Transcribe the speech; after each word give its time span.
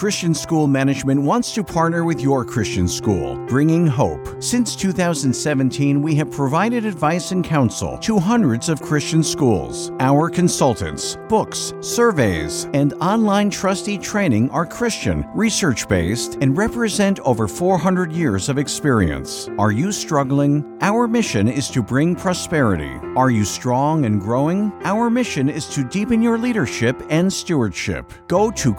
Christian 0.00 0.32
School 0.32 0.66
Management 0.66 1.20
wants 1.20 1.52
to 1.52 1.62
partner 1.62 2.04
with 2.04 2.22
your 2.22 2.42
Christian 2.42 2.88
school, 2.88 3.36
bringing 3.46 3.86
hope. 3.86 4.42
Since 4.42 4.74
2017, 4.76 6.00
we 6.00 6.14
have 6.14 6.30
provided 6.30 6.86
advice 6.86 7.32
and 7.32 7.44
counsel 7.44 7.98
to 7.98 8.18
hundreds 8.18 8.70
of 8.70 8.80
Christian 8.80 9.22
schools. 9.22 9.92
Our 10.00 10.30
consultants, 10.30 11.18
books, 11.28 11.74
surveys, 11.82 12.66
and 12.72 12.94
online 12.94 13.50
trustee 13.50 13.98
training 13.98 14.48
are 14.52 14.64
Christian, 14.64 15.26
research 15.34 15.86
based, 15.86 16.38
and 16.40 16.56
represent 16.56 17.20
over 17.20 17.46
400 17.46 18.10
years 18.10 18.48
of 18.48 18.56
experience. 18.56 19.50
Are 19.58 19.70
you 19.70 19.92
struggling? 19.92 20.78
Our 20.80 21.08
mission 21.08 21.46
is 21.46 21.68
to 21.72 21.82
bring 21.82 22.16
prosperity. 22.16 22.94
Are 23.18 23.28
you 23.28 23.44
strong 23.44 24.06
and 24.06 24.18
growing? 24.18 24.72
Our 24.82 25.10
mission 25.10 25.50
is 25.50 25.66
to 25.74 25.84
deepen 25.84 26.22
your 26.22 26.38
leadership 26.38 27.02
and 27.10 27.30
stewardship. 27.30 28.10
Go 28.28 28.50
to 28.52 28.72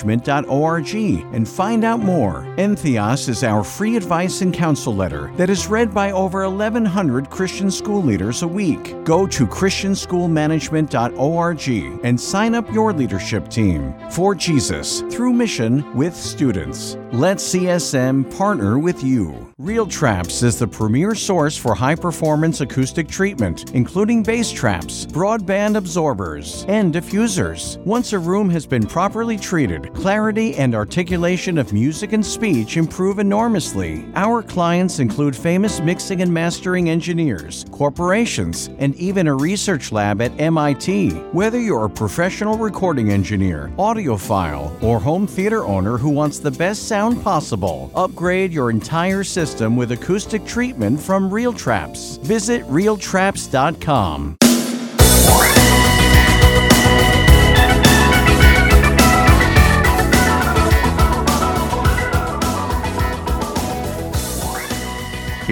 ChristianschoolManagement.org 0.00 0.94
and 1.34 1.48
find 1.48 1.84
out 1.84 2.00
more. 2.00 2.42
Entheos 2.56 3.28
is 3.28 3.44
our 3.44 3.62
free 3.64 3.96
advice 3.96 4.42
and 4.42 4.52
counsel 4.52 4.94
letter 4.94 5.32
that 5.36 5.48
is 5.50 5.66
read 5.66 5.92
by 5.94 6.12
over 6.12 6.48
1,100 6.48 7.30
Christian 7.30 7.70
school 7.70 8.02
leaders 8.02 8.42
a 8.42 8.48
week. 8.48 8.94
Go 9.04 9.26
to 9.26 9.46
ChristianschoolManagement.org 9.46 12.04
and 12.04 12.20
sign 12.20 12.54
up 12.54 12.70
your 12.72 12.92
leadership 12.92 13.48
team 13.48 13.94
for 14.10 14.34
Jesus 14.34 15.00
through 15.10 15.32
mission 15.32 15.94
with 15.94 16.14
students. 16.14 16.98
Let 17.12 17.38
CSM 17.38 18.36
partner 18.36 18.78
with 18.78 19.02
you. 19.02 19.49
Real 19.60 19.86
Traps 19.86 20.42
is 20.42 20.58
the 20.58 20.66
premier 20.66 21.14
source 21.14 21.54
for 21.54 21.74
high 21.74 21.94
performance 21.94 22.62
acoustic 22.62 23.06
treatment, 23.08 23.72
including 23.74 24.22
bass 24.22 24.50
traps, 24.50 25.04
broadband 25.04 25.76
absorbers, 25.76 26.64
and 26.66 26.94
diffusers. 26.94 27.76
Once 27.84 28.14
a 28.14 28.18
room 28.18 28.48
has 28.48 28.64
been 28.64 28.86
properly 28.86 29.36
treated, 29.36 29.92
clarity 29.92 30.56
and 30.56 30.74
articulation 30.74 31.58
of 31.58 31.74
music 31.74 32.14
and 32.14 32.24
speech 32.24 32.78
improve 32.78 33.18
enormously. 33.18 34.06
Our 34.14 34.42
clients 34.42 34.98
include 34.98 35.36
famous 35.36 35.78
mixing 35.78 36.22
and 36.22 36.32
mastering 36.32 36.88
engineers, 36.88 37.66
corporations, 37.70 38.70
and 38.78 38.94
even 38.96 39.26
a 39.26 39.36
research 39.36 39.92
lab 39.92 40.22
at 40.22 40.32
MIT. 40.40 41.10
Whether 41.32 41.60
you're 41.60 41.84
a 41.84 41.90
professional 41.90 42.56
recording 42.56 43.10
engineer, 43.10 43.70
audiophile, 43.76 44.82
or 44.82 44.98
home 44.98 45.26
theater 45.26 45.66
owner 45.66 45.98
who 45.98 46.08
wants 46.08 46.38
the 46.38 46.50
best 46.50 46.88
sound 46.88 47.22
possible, 47.22 47.92
upgrade 47.94 48.54
your 48.54 48.70
entire 48.70 49.22
system 49.22 49.49
with 49.58 49.92
acoustic 49.92 50.46
treatment 50.46 50.98
from 51.00 51.28
Real 51.28 51.52
Traps. 51.52 52.16
Visit 52.18 52.62
realtraps.com. 52.68 54.36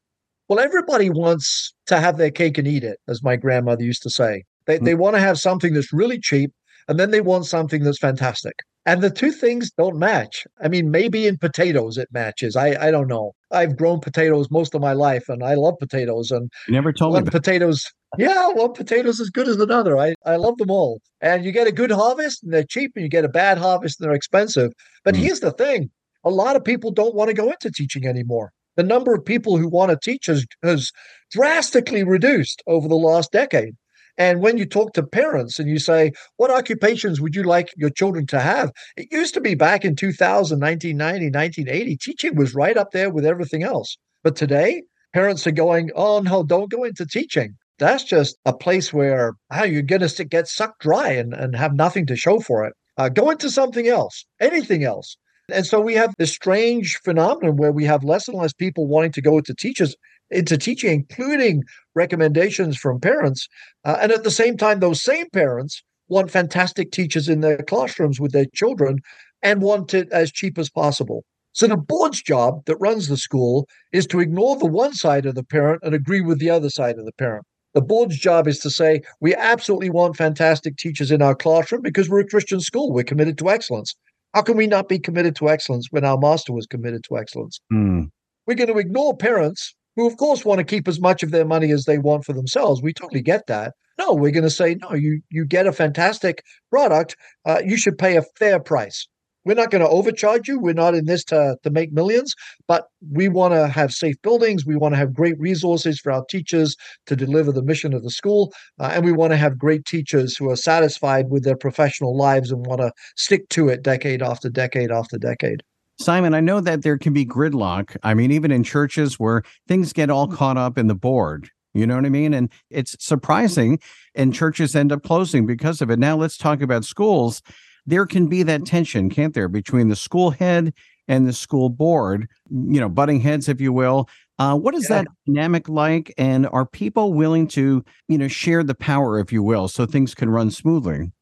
well 0.46 0.60
everybody 0.60 1.10
wants 1.10 1.74
to 1.86 1.98
have 1.98 2.18
their 2.18 2.30
cake 2.30 2.56
and 2.56 2.68
eat 2.68 2.84
it 2.84 3.00
as 3.08 3.20
my 3.24 3.34
grandmother 3.34 3.82
used 3.82 4.00
to 4.00 4.10
say 4.10 4.44
they, 4.66 4.78
mm. 4.78 4.84
they 4.84 4.94
want 4.94 5.16
to 5.16 5.20
have 5.20 5.40
something 5.40 5.74
that's 5.74 5.92
really 5.92 6.20
cheap 6.20 6.52
and 6.88 6.98
then 6.98 7.10
they 7.10 7.20
want 7.20 7.46
something 7.46 7.82
that's 7.82 7.98
fantastic. 7.98 8.54
And 8.86 9.02
the 9.02 9.10
two 9.10 9.32
things 9.32 9.70
don't 9.70 9.98
match. 9.98 10.44
I 10.62 10.68
mean, 10.68 10.90
maybe 10.90 11.26
in 11.26 11.38
potatoes 11.38 11.96
it 11.96 12.08
matches. 12.12 12.54
I, 12.54 12.76
I 12.88 12.90
don't 12.90 13.08
know. 13.08 13.32
I've 13.50 13.76
grown 13.76 14.00
potatoes 14.00 14.50
most 14.50 14.74
of 14.74 14.82
my 14.82 14.92
life 14.92 15.28
and 15.28 15.42
I 15.42 15.54
love 15.54 15.74
potatoes. 15.80 16.30
And 16.30 16.50
you 16.68 16.74
never 16.74 16.92
told 16.92 17.14
me 17.14 17.30
potatoes. 17.30 17.86
Yeah, 18.18 18.48
one 18.48 18.72
potato's 18.72 19.20
as 19.20 19.30
good 19.30 19.48
as 19.48 19.56
another. 19.56 19.96
I, 19.96 20.14
I 20.26 20.36
love 20.36 20.58
them 20.58 20.70
all. 20.70 21.00
And 21.20 21.44
you 21.44 21.52
get 21.52 21.66
a 21.66 21.72
good 21.72 21.90
harvest 21.90 22.42
and 22.42 22.52
they're 22.52 22.62
cheap, 22.62 22.92
and 22.94 23.02
you 23.02 23.08
get 23.08 23.24
a 23.24 23.28
bad 23.28 23.58
harvest 23.58 23.98
and 23.98 24.06
they're 24.06 24.14
expensive. 24.14 24.72
But 25.02 25.14
mm. 25.14 25.18
here's 25.18 25.40
the 25.40 25.52
thing 25.52 25.90
a 26.22 26.30
lot 26.30 26.56
of 26.56 26.64
people 26.64 26.90
don't 26.90 27.14
want 27.14 27.28
to 27.28 27.34
go 27.34 27.50
into 27.50 27.70
teaching 27.70 28.06
anymore. 28.06 28.52
The 28.76 28.82
number 28.82 29.14
of 29.14 29.24
people 29.24 29.56
who 29.56 29.68
want 29.68 29.90
to 29.90 29.98
teach 30.02 30.26
has, 30.26 30.44
has 30.62 30.90
drastically 31.30 32.02
reduced 32.02 32.62
over 32.66 32.88
the 32.88 32.96
last 32.96 33.30
decade. 33.30 33.74
And 34.16 34.40
when 34.40 34.58
you 34.58 34.64
talk 34.64 34.92
to 34.94 35.02
parents 35.02 35.58
and 35.58 35.68
you 35.68 35.78
say, 35.78 36.12
what 36.36 36.50
occupations 36.50 37.20
would 37.20 37.34
you 37.34 37.42
like 37.42 37.70
your 37.76 37.90
children 37.90 38.26
to 38.28 38.40
have? 38.40 38.70
It 38.96 39.08
used 39.10 39.34
to 39.34 39.40
be 39.40 39.54
back 39.54 39.84
in 39.84 39.96
2000, 39.96 40.60
1990, 40.60 41.36
1980, 41.36 41.96
teaching 41.96 42.36
was 42.36 42.54
right 42.54 42.76
up 42.76 42.92
there 42.92 43.10
with 43.10 43.26
everything 43.26 43.62
else. 43.62 43.96
But 44.22 44.36
today, 44.36 44.82
parents 45.12 45.46
are 45.46 45.52
going, 45.52 45.90
oh, 45.94 46.20
no, 46.20 46.44
don't 46.44 46.70
go 46.70 46.84
into 46.84 47.06
teaching. 47.06 47.56
That's 47.78 48.04
just 48.04 48.36
a 48.44 48.52
place 48.52 48.92
where 48.92 49.34
oh, 49.50 49.64
you're 49.64 49.82
going 49.82 50.06
to 50.06 50.24
get 50.24 50.46
sucked 50.46 50.80
dry 50.80 51.10
and, 51.10 51.34
and 51.34 51.56
have 51.56 51.74
nothing 51.74 52.06
to 52.06 52.16
show 52.16 52.38
for 52.38 52.64
it. 52.64 52.74
Uh, 52.96 53.08
go 53.08 53.30
into 53.30 53.50
something 53.50 53.88
else, 53.88 54.24
anything 54.40 54.84
else. 54.84 55.16
And 55.52 55.66
so 55.66 55.80
we 55.80 55.94
have 55.94 56.14
this 56.16 56.32
strange 56.32 56.98
phenomenon 57.04 57.56
where 57.56 57.72
we 57.72 57.84
have 57.84 58.04
less 58.04 58.28
and 58.28 58.38
less 58.38 58.52
people 58.52 58.86
wanting 58.86 59.12
to 59.12 59.20
go 59.20 59.36
into 59.38 59.54
teachers 59.54 59.94
into 60.30 60.56
teaching, 60.56 60.92
including 60.92 61.62
recommendations 61.94 62.76
from 62.76 63.00
parents. 63.00 63.48
Uh, 63.84 63.96
and 64.00 64.12
at 64.12 64.24
the 64.24 64.30
same 64.30 64.56
time, 64.56 64.80
those 64.80 65.02
same 65.02 65.28
parents 65.30 65.82
want 66.08 66.30
fantastic 66.30 66.92
teachers 66.92 67.28
in 67.28 67.40
their 67.40 67.58
classrooms 67.58 68.20
with 68.20 68.32
their 68.32 68.46
children 68.54 68.98
and 69.42 69.62
want 69.62 69.94
it 69.94 70.10
as 70.10 70.32
cheap 70.32 70.58
as 70.58 70.70
possible. 70.70 71.24
So 71.52 71.68
the 71.68 71.76
board's 71.76 72.20
job 72.20 72.64
that 72.66 72.76
runs 72.76 73.08
the 73.08 73.16
school 73.16 73.68
is 73.92 74.06
to 74.08 74.20
ignore 74.20 74.56
the 74.56 74.66
one 74.66 74.92
side 74.92 75.24
of 75.24 75.36
the 75.36 75.44
parent 75.44 75.82
and 75.84 75.94
agree 75.94 76.20
with 76.20 76.40
the 76.40 76.50
other 76.50 76.68
side 76.68 76.98
of 76.98 77.04
the 77.04 77.12
parent. 77.12 77.44
The 77.74 77.82
board's 77.82 78.18
job 78.18 78.48
is 78.48 78.58
to 78.60 78.70
say, 78.70 79.02
we 79.20 79.34
absolutely 79.34 79.90
want 79.90 80.16
fantastic 80.16 80.76
teachers 80.76 81.10
in 81.10 81.22
our 81.22 81.34
classroom 81.34 81.82
because 81.82 82.08
we're 82.08 82.20
a 82.20 82.26
Christian 82.26 82.60
school. 82.60 82.92
We're 82.92 83.04
committed 83.04 83.38
to 83.38 83.50
excellence. 83.50 83.94
How 84.32 84.42
can 84.42 84.56
we 84.56 84.66
not 84.66 84.88
be 84.88 84.98
committed 84.98 85.36
to 85.36 85.48
excellence 85.48 85.88
when 85.90 86.04
our 86.04 86.18
master 86.18 86.52
was 86.52 86.66
committed 86.66 87.04
to 87.04 87.18
excellence? 87.18 87.60
Mm. 87.72 88.08
We're 88.46 88.54
going 88.54 88.72
to 88.72 88.78
ignore 88.78 89.16
parents 89.16 89.74
who 89.96 90.06
of 90.06 90.16
course 90.16 90.44
want 90.44 90.58
to 90.58 90.64
keep 90.64 90.88
as 90.88 91.00
much 91.00 91.22
of 91.22 91.30
their 91.30 91.44
money 91.44 91.70
as 91.70 91.84
they 91.84 91.98
want 91.98 92.24
for 92.24 92.32
themselves. 92.32 92.82
We 92.82 92.92
totally 92.92 93.22
get 93.22 93.46
that. 93.46 93.74
No, 93.98 94.12
we're 94.12 94.32
going 94.32 94.44
to 94.44 94.50
say 94.50 94.76
no. 94.76 94.92
You 94.94 95.20
you 95.30 95.44
get 95.44 95.66
a 95.66 95.72
fantastic 95.72 96.42
product. 96.70 97.16
Uh, 97.44 97.60
you 97.64 97.76
should 97.76 97.98
pay 97.98 98.16
a 98.16 98.22
fair 98.38 98.58
price. 98.60 99.06
We're 99.44 99.54
not 99.54 99.70
going 99.70 99.82
to 99.82 99.88
overcharge 99.88 100.48
you. 100.48 100.58
We're 100.58 100.72
not 100.72 100.94
in 100.94 101.04
this 101.04 101.22
to, 101.24 101.56
to 101.62 101.70
make 101.70 101.92
millions, 101.92 102.34
but 102.66 102.86
we 103.12 103.28
want 103.28 103.52
to 103.52 103.68
have 103.68 103.92
safe 103.92 104.16
buildings. 104.22 104.64
We 104.64 104.76
want 104.76 104.94
to 104.94 104.98
have 104.98 105.12
great 105.12 105.38
resources 105.38 106.00
for 106.00 106.12
our 106.12 106.24
teachers 106.30 106.76
to 107.06 107.14
deliver 107.14 107.52
the 107.52 107.62
mission 107.62 107.92
of 107.92 108.02
the 108.02 108.10
school. 108.10 108.52
Uh, 108.80 108.92
and 108.94 109.04
we 109.04 109.12
want 109.12 109.32
to 109.32 109.36
have 109.36 109.58
great 109.58 109.84
teachers 109.84 110.36
who 110.36 110.48
are 110.50 110.56
satisfied 110.56 111.26
with 111.28 111.44
their 111.44 111.56
professional 111.56 112.16
lives 112.16 112.50
and 112.50 112.64
want 112.64 112.80
to 112.80 112.92
stick 113.16 113.48
to 113.50 113.68
it 113.68 113.82
decade 113.82 114.22
after 114.22 114.48
decade 114.48 114.90
after 114.90 115.18
decade. 115.18 115.62
Simon, 115.98 116.34
I 116.34 116.40
know 116.40 116.60
that 116.60 116.82
there 116.82 116.98
can 116.98 117.12
be 117.12 117.24
gridlock. 117.24 117.96
I 118.02 118.14
mean, 118.14 118.32
even 118.32 118.50
in 118.50 118.64
churches 118.64 119.18
where 119.18 119.42
things 119.68 119.92
get 119.92 120.10
all 120.10 120.28
mm. 120.28 120.34
caught 120.34 120.56
up 120.56 120.76
in 120.76 120.88
the 120.88 120.94
board. 120.94 121.50
You 121.72 121.86
know 121.86 121.96
what 121.96 122.06
I 122.06 122.08
mean? 122.08 122.32
And 122.34 122.50
it's 122.70 122.96
surprising, 123.04 123.80
and 124.14 124.32
churches 124.32 124.76
end 124.76 124.92
up 124.92 125.02
closing 125.02 125.44
because 125.44 125.80
of 125.80 125.90
it. 125.90 125.98
Now, 125.98 126.16
let's 126.16 126.36
talk 126.36 126.60
about 126.62 126.84
schools. 126.84 127.42
There 127.84 128.06
can 128.06 128.28
be 128.28 128.44
that 128.44 128.64
tension, 128.64 129.10
can't 129.10 129.34
there, 129.34 129.48
between 129.48 129.88
the 129.88 129.96
school 129.96 130.30
head 130.30 130.72
and 131.08 131.26
the 131.26 131.32
school 131.32 131.68
board, 131.68 132.28
you 132.50 132.80
know, 132.80 132.88
butting 132.88 133.20
heads, 133.20 133.48
if 133.48 133.60
you 133.60 133.72
will. 133.72 134.08
Uh, 134.38 134.56
what 134.56 134.74
is 134.74 134.88
yeah. 134.88 135.02
that 135.02 135.06
dynamic 135.26 135.68
like? 135.68 136.14
And 136.16 136.46
are 136.48 136.64
people 136.64 137.12
willing 137.12 137.46
to, 137.48 137.84
you 138.08 138.18
know, 138.18 138.28
share 138.28 138.62
the 138.62 138.74
power, 138.74 139.18
if 139.18 139.32
you 139.32 139.42
will, 139.42 139.68
so 139.68 139.84
things 139.84 140.14
can 140.14 140.30
run 140.30 140.50
smoothly? 140.50 141.12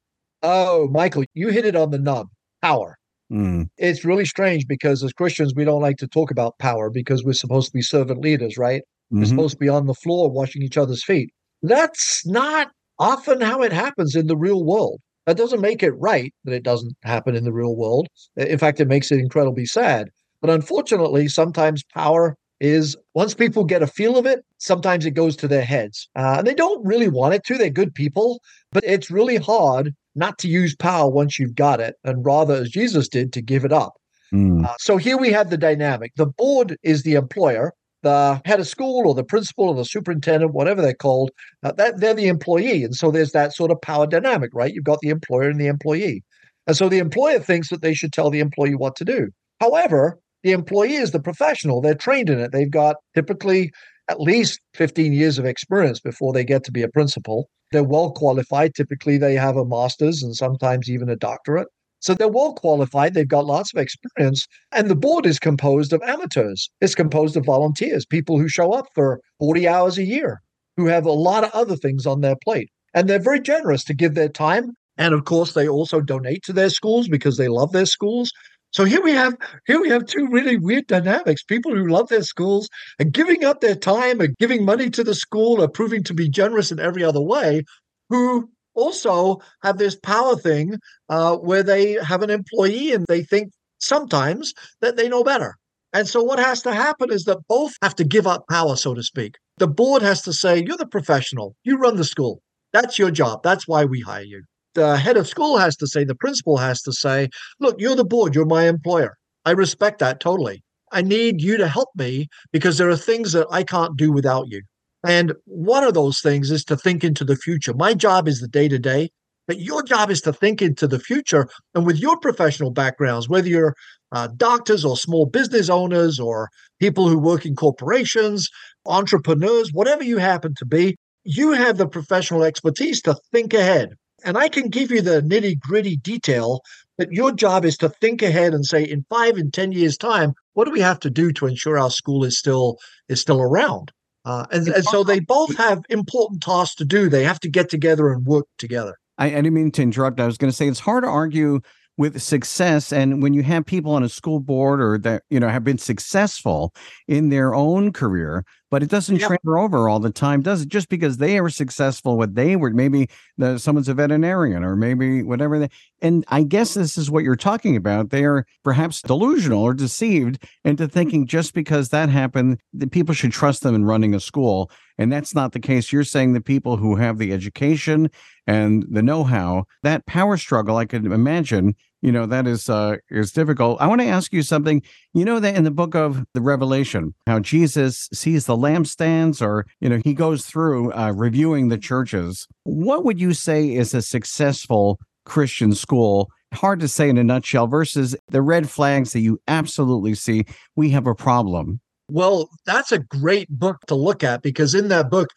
Oh, 0.43 0.89
Michael, 0.89 1.25
you 1.35 1.49
hit 1.49 1.65
it 1.65 1.77
on 1.77 1.91
the 1.91 1.99
nub 1.99 2.29
power. 2.63 2.99
Mm. 3.33 3.69
It's 3.79 4.05
really 4.05 4.27
strange 4.27 4.67
because 4.67 5.03
as 5.03 5.13
Christians, 5.13 5.55
we 5.55 5.65
don't 5.65 5.81
like 5.81 5.97
to 5.99 6.07
talk 6.07 6.31
about 6.31 6.59
power 6.59 6.91
because 6.91 7.25
we're 7.25 7.33
supposed 7.33 7.69
to 7.69 7.73
be 7.73 7.83
servant 7.83 8.21
leaders, 8.21 8.59
right? 8.59 8.83
Mm-hmm. 8.83 9.21
We're 9.21 9.27
supposed 9.27 9.53
to 9.53 9.59
be 9.59 9.69
on 9.69 9.87
the 9.87 9.95
floor 9.95 10.31
washing 10.31 10.63
each 10.63 10.77
other's 10.77 11.03
feet. 11.03 11.31
That's 11.63 12.27
not 12.27 12.69
often 12.99 13.41
how 13.41 13.63
it 13.63 13.73
happens 13.73 14.15
in 14.15 14.27
the 14.27 14.37
real 14.37 14.65
world. 14.65 15.01
That 15.27 15.37
doesn't 15.37 15.61
make 15.61 15.83
it 15.83 15.93
right 15.93 16.35
that 16.45 16.55
it 16.55 16.65
doesn't 16.65 16.97
happen 17.05 17.35
in 17.35 17.45
the 17.45 17.53
real 17.53 17.77
world. 17.77 18.09
In 18.37 18.59
fact, 18.59 18.81
it 18.81 18.89
makes 18.89 19.11
it 19.13 19.21
incredibly 19.21 19.67
sad. 19.67 20.09
But 20.41 20.51
unfortunately, 20.51 21.29
sometimes 21.29 21.85
power 21.95 22.37
is 22.63 22.97
once 23.15 23.35
people 23.35 23.65
get 23.65 23.83
a 23.83 23.87
feel 23.87 24.17
of 24.17 24.25
it, 24.25 24.45
sometimes 24.59 25.05
it 25.05 25.11
goes 25.11 25.35
to 25.37 25.49
their 25.49 25.65
heads. 25.65 26.09
Uh, 26.17 26.37
and 26.39 26.47
they 26.47 26.55
don't 26.55 26.87
really 26.87 27.09
want 27.09 27.35
it 27.35 27.45
to. 27.45 27.59
They're 27.59 27.71
good 27.71 27.95
people, 27.95 28.41
but 28.71 28.85
it's 28.85 29.11
really 29.11 29.37
hard 29.37 29.93
not 30.15 30.39
to 30.39 30.49
use 30.49 30.77
power 30.77 31.11
once 31.11 31.39
you've 31.39 31.57
got 31.57 31.81
it, 31.81 31.97
and 32.05 32.25
rather, 32.25 32.55
as 32.55 32.71
Jesus 32.71 33.09
did, 33.09 33.33
to 33.33 33.43
give 33.43 33.65
it 33.65 33.73
up. 33.73 33.95
Mm. 34.33 34.65
Uh, 34.65 34.75
so 34.79 34.97
here 34.97 35.19
we 35.19 35.31
have 35.33 35.51
the 35.51 35.59
dynamic. 35.59 36.13
The 36.17 36.27
board 36.27 36.77
is 36.83 37.03
the 37.03 37.15
employer, 37.15 37.73
the 38.03 38.41
head 38.45 38.61
of 38.61 38.69
school 38.69 39.09
or 39.09 39.15
the 39.15 39.25
principal 39.25 39.69
or 39.69 39.75
the 39.75 39.85
superintendent, 39.85 40.55
whatever 40.55 40.83
they're 40.83 40.95
called, 40.95 41.31
uh, 41.63 41.73
that 41.73 41.99
they're 41.99 42.15
the 42.15 42.29
employee. 42.29 42.85
And 42.85 42.95
so 42.95 43.11
there's 43.11 43.33
that 43.33 43.55
sort 43.55 43.71
of 43.71 43.81
power 43.81 44.07
dynamic, 44.07 44.51
right? 44.55 44.73
You've 44.73 44.85
got 44.85 45.01
the 45.01 45.09
employer 45.09 45.49
and 45.49 45.61
the 45.61 45.67
employee. 45.67 46.23
And 46.67 46.77
so 46.77 46.89
the 46.89 46.99
employer 46.99 47.41
thinks 47.41 47.71
that 47.71 47.83
they 47.83 47.95
should 47.95 48.13
tell 48.13 48.31
the 48.31 48.41
employee 48.41 48.77
what 48.77 48.95
to 48.97 49.05
do. 49.05 49.31
However, 49.61 50.19
the 50.43 50.53
employee 50.53 50.95
is 50.95 51.13
the 51.13 51.21
professional. 51.21 51.81
They're 51.81 51.95
trained 51.95 52.31
in 52.31 52.39
it. 52.41 52.53
They've 52.53 52.71
got 52.71 52.97
typically 53.15 53.71
at 54.09 54.21
least 54.21 54.61
15 54.75 55.13
years 55.13 55.39
of 55.39 55.45
experience 55.45 56.01
before 56.01 56.33
they 56.33 56.45
get 56.45 56.65
to 56.65 56.73
be 56.73 56.83
a 56.83 56.89
principal. 56.89 57.49
They're 57.71 57.85
well 57.85 58.13
qualified. 58.13 58.75
Typically, 58.75 59.17
they 59.17 59.35
have 59.35 59.57
a 59.57 59.65
master's 59.65 60.23
and 60.23 60.35
sometimes 60.35 60.91
even 60.91 61.09
a 61.09 61.17
doctorate. 61.17 61.69
So 62.01 62.15
they're 62.15 62.29
well 62.29 62.55
qualified. 62.55 63.15
They've 63.15 63.29
got 63.29 63.47
lots 63.47 63.73
of 63.73 63.81
experience. 63.81 64.47
And 64.73 64.91
the 64.91 64.97
board 64.97 65.25
is 65.25 65.39
composed 65.39 65.93
of 65.93 66.03
amateurs, 66.03 66.69
it's 66.81 66.97
composed 66.97 67.37
of 67.37 67.45
volunteers, 67.45 68.05
people 68.05 68.39
who 68.39 68.49
show 68.49 68.73
up 68.73 68.87
for 68.95 69.21
40 69.39 69.69
hours 69.69 69.99
a 69.99 70.05
year, 70.05 70.43
who 70.77 70.87
have 70.87 71.07
a 71.07 71.13
lot 71.13 71.45
of 71.45 71.53
other 71.53 71.77
things 71.77 72.05
on 72.05 72.21
their 72.21 72.37
plate. 72.43 72.71
And 72.93 73.09
they're 73.09 73.21
very 73.21 73.41
generous 73.41 73.85
to 73.85 73.95
give 73.95 74.15
their 74.15 74.29
time. 74.29 74.73
And 74.99 75.15
of 75.15 75.25
course, 75.25 75.55
they 75.55 75.69
also 75.69 76.01
donate 76.01 76.43
to 76.45 76.53
their 76.53 76.71
schools 76.71 77.09
because 77.09 77.37
they 77.37 77.49
love 77.49 77.73
their 77.73 77.87
schools. 77.87 78.33
So 78.73 78.85
here 78.85 79.03
we 79.03 79.13
have 79.13 79.37
here 79.67 79.81
we 79.81 79.91
have 79.91 80.07
two 80.07 80.29
really 80.31 80.57
weird 80.57 80.87
dynamics: 80.87 81.43
people 81.43 81.75
who 81.75 81.89
love 81.89 82.09
their 82.09 82.23
schools 82.23 82.69
and 82.99 83.13
giving 83.13 83.45
up 83.45 83.61
their 83.61 83.75
time 83.77 84.21
and 84.21 84.37
giving 84.39 84.65
money 84.65 84.91
to 84.91 85.05
the 85.05 85.15
school 85.15 85.63
or 85.63 85.69
proving 85.69 86.03
to 86.05 86.15
be 86.15 86.29
generous 86.29 86.73
in 86.73 86.81
every 86.81 87.05
other 87.05 87.21
way, 87.21 87.65
who 88.09 88.49
also 88.75 89.41
have 89.63 89.77
this 89.79 89.95
power 89.97 90.37
thing 90.37 90.79
uh, 91.11 91.37
where 91.37 91.63
they 91.63 91.93
have 92.03 92.23
an 92.23 92.31
employee 92.31 92.93
and 92.93 93.05
they 93.09 93.23
think 93.23 93.53
sometimes 93.79 94.55
that 94.81 94.97
they 94.97 95.09
know 95.09 95.23
better. 95.23 95.55
And 95.93 96.09
so 96.09 96.23
what 96.23 96.39
has 96.39 96.63
to 96.63 96.73
happen 96.73 97.13
is 97.13 97.25
that 97.25 97.47
both 97.49 97.75
have 97.83 97.95
to 97.97 98.05
give 98.05 98.27
up 98.27 98.45
power, 98.49 98.77
so 98.77 98.95
to 98.95 99.03
speak. 99.03 99.35
The 99.59 99.69
board 99.69 100.01
has 100.01 100.23
to 100.23 100.33
say, 100.33 100.65
"You're 100.67 100.79
the 100.79 100.87
professional. 100.87 101.55
You 101.63 101.77
run 101.77 101.97
the 101.97 102.05
school. 102.05 102.41
That's 102.73 102.99
your 102.99 103.11
job. 103.11 103.43
That's 103.43 103.69
why 103.69 103.85
we 103.85 104.01
hire 104.01 104.25
you." 104.25 104.45
The 104.75 104.97
head 104.97 105.17
of 105.17 105.29
school 105.29 105.59
has 105.59 105.77
to 105.77 105.87
say, 105.87 106.05
the 106.05 106.15
principal 106.15 106.57
has 106.57 106.83
to 106.83 106.93
say, 106.93 107.29
look, 107.61 107.77
you're 107.79 107.97
the 107.97 108.05
board, 108.05 108.35
you're 108.35 108.47
my 108.47 108.69
employer. 108.69 109.17
I 109.45 109.53
respect 109.53 109.99
that 109.99 110.21
totally. 110.21 110.63
I 110.93 111.03
need 111.03 111.41
you 111.41 111.57
to 111.57 111.69
help 111.69 111.89
me 111.97 112.29
because 112.53 112.79
there 112.79 112.91
are 112.91 112.97
things 112.97 113.33
that 113.33 113.47
I 113.51 113.65
can't 113.65 113.97
do 113.97 114.13
without 114.13 114.49
you. 114.49 114.63
And 115.05 115.33
one 115.47 115.85
of 115.85 115.95
those 115.95 116.21
things 116.21 116.51
is 116.51 116.65
to 116.67 116.77
think 116.77 117.03
into 117.03 117.25
the 117.25 117.37
future. 117.37 117.75
My 117.75 117.95
job 117.95 118.29
is 118.29 118.41
the 118.41 118.49
day 118.49 118.69
to 118.69 118.79
day, 118.79 119.11
but 119.49 119.59
your 119.59 119.83
job 119.83 120.11
is 120.11 120.21
to 120.23 120.33
think 120.33 120.63
into 120.63 120.87
the 120.87 121.01
future. 121.01 121.49
And 121.75 121.85
with 121.85 121.99
your 121.99 122.19
professional 122.19 122.71
backgrounds, 122.71 123.29
whether 123.29 123.49
you're 123.49 123.75
uh, 124.13 124.29
doctors 124.37 124.85
or 124.85 124.97
small 124.97 125.27
business 125.27 125.71
owners 125.71 126.21
or 126.21 126.51
people 126.79 127.09
who 127.09 127.19
work 127.19 127.47
in 127.47 127.57
corporations, 127.57 128.49
entrepreneurs, 128.87 129.71
whatever 129.73 130.05
you 130.05 130.19
happen 130.19 130.55
to 130.59 130.67
be, 130.67 130.97
you 131.25 131.53
have 131.53 131.79
the 131.79 131.89
professional 131.89 132.45
expertise 132.45 133.01
to 133.03 133.17
think 133.33 133.55
ahead 133.55 133.95
and 134.25 134.37
I 134.37 134.49
can 134.49 134.69
give 134.69 134.91
you 134.91 135.03
the 135.03 135.23
nitty 135.23 135.59
gritty 135.61 135.97
detail, 135.97 136.63
but 136.99 137.13
your 137.13 137.33
job 137.33 137.65
is 137.65 137.77
to 137.79 137.89
think 137.89 138.23
ahead 138.23 138.55
and 138.55 138.65
say, 138.65 138.83
in 138.83 139.05
five 139.09 139.37
and 139.37 139.53
ten 139.53 139.73
years' 139.73 139.97
time, 139.97 140.35
what 140.55 140.65
do 140.65 140.71
we 140.71 140.81
have 140.81 141.01
to 141.01 141.11
do 141.11 141.33
to 141.33 141.47
ensure 141.47 141.79
our 141.79 141.91
school 141.91 142.25
is 142.25 142.39
still 142.39 142.79
is 143.09 143.21
still 143.21 143.41
around? 143.41 143.93
Uh, 144.25 144.47
and, 144.53 144.69
and 144.69 144.85
so 144.85 145.03
they 145.03 145.19
both 145.19 145.57
have 145.57 145.83
important 145.89 146.43
tasks 146.43 146.77
to 146.77 146.85
do. 146.85 147.09
They 147.09 147.25
have 147.25 147.41
to 147.41 147.51
get 147.51 147.69
together 147.69 148.13
and 148.13 148.25
work 148.25 148.47
together. 148.59 148.97
I, 149.19 149.27
I 149.27 149.31
didn't 149.31 149.55
mean 149.55 149.73
to 149.73 149.83
interrupt. 149.83 150.21
I 150.21 150.27
was 150.27 150.39
going 150.39 150.51
to 150.51 150.57
say 150.57 150.69
it's 150.69 150.81
hard 150.81 151.03
to 151.05 151.09
argue 151.09 151.61
with 151.99 152.21
success 152.23 152.91
and 152.93 153.23
when 153.23 153.35
you 153.35 153.43
have 153.43 153.67
people 153.67 153.93
on 153.93 154.03
a 154.03 154.09
school 154.09 154.41
board 154.41 154.81
or 154.81 154.97
that 154.97 155.23
you 155.29 155.39
know 155.39 155.49
have 155.49 155.63
been 155.63 155.77
successful 155.77 156.73
in 157.07 157.29
their 157.29 157.55
own 157.55 157.93
career 157.93 158.45
but 158.73 158.83
it 158.83 158.89
doesn't 158.89 159.17
yep. 159.17 159.29
transfer 159.29 159.59
over 159.59 159.87
all 159.87 160.01
the 160.01 160.11
time 160.11 160.41
does 160.41 160.63
it? 160.63 160.69
Just 160.69 160.89
because 160.89 161.19
they 161.19 161.39
were 161.43 161.51
successful 161.51 162.17
what 162.17 162.35
they 162.35 162.57
were 162.57 162.71
maybe 162.71 163.07
the, 163.37 163.59
someone's 163.59 163.89
a 163.89 163.95
veterinarian 163.95 164.65
or 164.65 164.77
maybe 164.77 165.23
whatever 165.23 165.59
they 165.59 165.69
and 166.01 166.25
i 166.29 166.43
guess 166.43 166.73
this 166.73 166.97
is 166.97 167.11
what 167.11 167.23
you're 167.23 167.37
talking 167.37 167.77
about 167.77 168.09
they 168.09 168.25
are 168.25 168.47
perhaps 168.65 169.03
delusional 169.03 169.63
or 169.63 169.75
deceived 169.75 170.43
into 170.65 170.85
mm-hmm. 170.85 170.93
thinking 170.93 171.27
just 171.27 171.53
because 171.53 171.91
that 171.91 172.09
happened 172.09 172.59
that 172.73 172.91
people 172.91 173.15
should 173.15 173.31
trust 173.31 173.63
them 173.63 173.75
in 173.75 173.85
running 173.85 174.15
a 174.15 174.21
school 174.21 174.71
and 174.99 175.13
that's 175.13 175.35
not 175.35 175.53
the 175.53 175.59
case. 175.61 175.91
You're 175.91 176.05
saying 176.05 176.33
the 176.33 176.41
people 176.41 176.77
who 176.77 176.97
have 176.97 177.19
the 177.19 177.33
education 177.33 178.11
and 178.47 178.85
the 178.91 179.03
know-how 179.03 179.65
that 179.83 180.07
power 180.07 180.37
struggle 180.37 180.77
i 180.77 180.85
could 180.85 181.07
imagine 181.07 181.77
you 182.03 182.11
know 182.11 182.27
that 182.27 182.47
is 182.47 182.69
uh 182.69 182.97
is 183.11 183.33
difficult. 183.33 183.81
I 183.81 183.87
want 183.87 184.01
to 184.01 184.07
ask 184.07 184.33
you 184.33 184.43
something. 184.43 184.83
You 185.15 185.25
know 185.25 185.41
that 185.41 185.55
in 185.55 185.65
the 185.65 185.71
book 185.71 185.95
of 185.95 186.25
the 186.35 186.41
revelation 186.41 187.15
how 187.27 187.39
jesus 187.39 188.09
sees 188.13 188.47
the 188.47 188.57
lampstands 188.57 189.41
or 189.41 189.67
you 189.81 189.89
know 189.89 190.01
he 190.05 190.13
goes 190.13 190.45
through 190.45 190.93
uh, 190.93 191.13
reviewing 191.13 191.69
the 191.69 191.79
churches. 191.79 192.47
What 192.65 193.05
would 193.05 193.21
you 193.21 193.33
say 193.33 193.75
is 193.75 193.95
a 193.95 194.03
successful 194.03 194.99
christian 195.25 195.75
school? 195.75 196.29
Hard 196.53 196.81
to 196.81 196.89
say 196.89 197.09
in 197.09 197.17
a 197.17 197.25
nutshell 197.25 197.67
versus 197.67 198.15
the 198.29 198.43
red 198.43 198.69
flags 198.69 199.13
that 199.13 199.21
you 199.21 199.41
absolutely 199.49 200.15
see. 200.15 200.45
We 200.77 200.91
have 200.91 201.07
a 201.07 201.15
problem. 201.15 201.81
Well 202.09 202.51
that's 202.67 202.93
a 202.93 202.99
great 202.99 203.49
book 203.49 203.79
to 203.87 203.95
look 203.95 204.25
at 204.25 204.43
because 204.43 204.75
in 204.75 204.89
that 204.89 205.09
book 205.09 205.29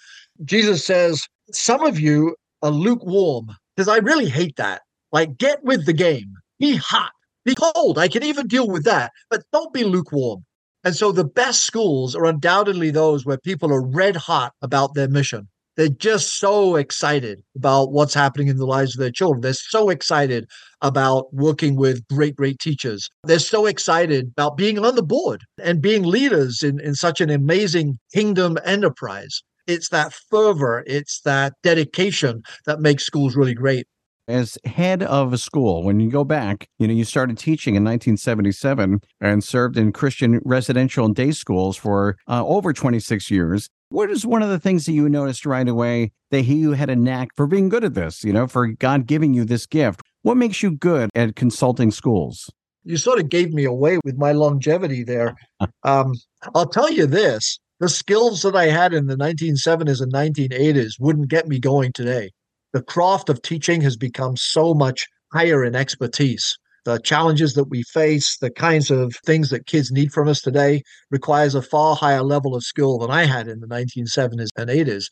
jesus 0.44 0.86
says 0.86 1.28
some 1.52 1.86
of 1.86 2.00
you 2.00 2.36
are 2.64 2.72
lukewarm. 2.72 3.56
Because 3.76 3.88
i 3.88 3.98
really 3.98 4.30
hate 4.30 4.56
that. 4.56 4.82
Like 5.12 5.38
get 5.38 5.64
with 5.64 5.86
the 5.86 5.94
game 5.94 6.36
be 6.60 6.76
hot, 6.78 7.12
be 7.44 7.56
cold. 7.56 7.98
I 7.98 8.08
can 8.08 8.24
even 8.24 8.48
deal 8.48 8.68
with 8.68 8.84
that, 8.86 9.12
but 9.30 9.44
don't 9.52 9.74
be 9.74 9.84
lukewarm. 9.84 10.46
And 10.84 10.96
so 10.96 11.12
the 11.12 11.26
best 11.26 11.66
schools 11.66 12.16
are 12.16 12.26
undoubtedly 12.26 12.92
those 12.92 13.26
where 13.26 13.38
people 13.38 13.74
are 13.74 13.86
red 13.86 14.16
hot 14.16 14.54
about 14.62 14.94
their 14.94 15.08
mission. 15.08 15.48
They're 15.78 15.90
just 15.90 16.40
so 16.40 16.76
excited 16.78 17.44
about 17.56 17.92
what's 17.92 18.14
happening 18.14 18.48
in 18.48 18.58
the 18.58 18.66
lives 18.66 18.96
of 18.96 19.00
their 19.00 19.12
children. 19.12 19.42
They're 19.42 19.54
so 19.54 19.90
excited 19.90 20.46
about 20.82 21.34
working 21.34 21.76
with 21.76 22.08
great, 22.08 22.36
great 22.36 22.60
teachers. 22.60 23.10
They're 23.26 23.40
so 23.40 23.66
excited 23.66 24.28
about 24.38 24.56
being 24.56 24.80
on 24.80 24.96
the 24.96 25.04
board 25.04 25.42
and 25.62 25.82
being 25.82 26.04
leaders 26.04 26.64
in, 26.64 26.80
in 26.80 26.96
such 26.96 27.20
an 27.20 27.30
amazing 27.30 28.00
kingdom 28.14 28.58
enterprise. 28.64 29.42
It's 29.68 29.90
that 29.90 30.14
fervor, 30.14 30.84
it's 30.88 31.22
that 31.22 31.54
dedication 31.64 32.44
that 32.66 32.80
makes 32.80 33.04
schools 33.04 33.36
really 33.36 33.56
great 33.56 33.88
as 34.28 34.58
head 34.66 35.04
of 35.04 35.34
a 35.34 35.38
school, 35.38 35.84
when 35.84 36.00
you 36.00 36.10
go 36.10 36.24
back, 36.24 36.68
you 36.80 36.88
know, 36.88 36.94
you 36.94 37.04
started 37.04 37.38
teaching 37.38 37.76
in 37.76 37.84
1977 37.84 39.02
and 39.22 39.44
served 39.44 39.78
in 39.78 39.92
Christian 39.92 40.42
residential 40.44 41.06
and 41.06 41.16
day 41.16 41.32
schools 41.32 41.78
for 41.78 42.18
uh, 42.28 42.46
over 42.46 42.74
26 42.74 43.30
years. 43.30 43.70
What 43.90 44.10
is 44.10 44.26
one 44.26 44.42
of 44.42 44.50
the 44.50 44.60
things 44.60 44.86
that 44.86 44.94
you 44.94 45.08
noticed 45.08 45.46
right 45.46 45.68
away 45.68 46.12
that 46.32 46.44
you 46.44 46.72
had 46.72 46.90
a 46.90 46.96
knack 46.96 47.30
for 47.36 47.48
being 47.48 47.70
good 47.70 47.84
at 47.84 47.94
this, 47.94 48.24
you 48.24 48.34
know, 48.34 48.48
for 48.48 48.68
God 48.68 49.06
giving 49.06 49.34
you 49.34 49.46
this 49.46 49.66
gift? 49.66 50.02
What 50.24 50.38
makes 50.38 50.64
you 50.64 50.72
good 50.72 51.10
at 51.14 51.36
consulting 51.36 51.92
schools? 51.92 52.50
You 52.84 52.98
sort 52.98 53.20
of 53.20 53.30
gave 53.30 53.54
me 53.54 53.64
away 53.64 54.00
with 54.04 54.18
my 54.18 54.32
longevity 54.32 55.04
there. 55.04 55.36
um, 55.84 56.14
I'll 56.54 56.70
tell 56.70 56.92
you 56.92 57.06
this 57.06 57.60
the 57.80 57.90
skills 57.90 58.42
that 58.42 58.56
I 58.56 58.66
had 58.66 58.94
in 58.94 59.08
the 59.08 59.18
1970s 59.18 60.02
and 60.02 60.14
1980s 60.14 60.94
wouldn't 61.00 61.28
get 61.28 61.48
me 61.48 61.60
going 61.60 61.92
today 61.92 62.32
the 62.76 62.84
craft 62.84 63.30
of 63.30 63.42
teaching 63.42 63.80
has 63.80 63.96
become 63.96 64.36
so 64.36 64.74
much 64.74 65.08
higher 65.32 65.64
in 65.64 65.78
expertise. 65.78 66.58
The 66.84 67.00
challenges 67.00 67.54
that 67.54 67.70
we 67.70 67.84
face, 67.84 68.38
the 68.38 68.52
kinds 68.52 68.92
of 68.92 69.16
things 69.26 69.50
that 69.52 69.66
kids 69.66 69.94
need 69.94 70.12
from 70.12 70.28
us 70.28 70.42
today 70.42 70.84
requires 71.10 71.56
a 71.56 71.62
far 71.62 71.96
higher 71.96 72.22
level 72.22 72.54
of 72.54 72.66
skill 72.66 72.98
than 72.98 73.10
I 73.10 73.24
had 73.24 73.48
in 73.48 73.62
the 73.62 73.68
1970s 73.68 74.50
and 74.58 74.70
80s. 74.70 75.06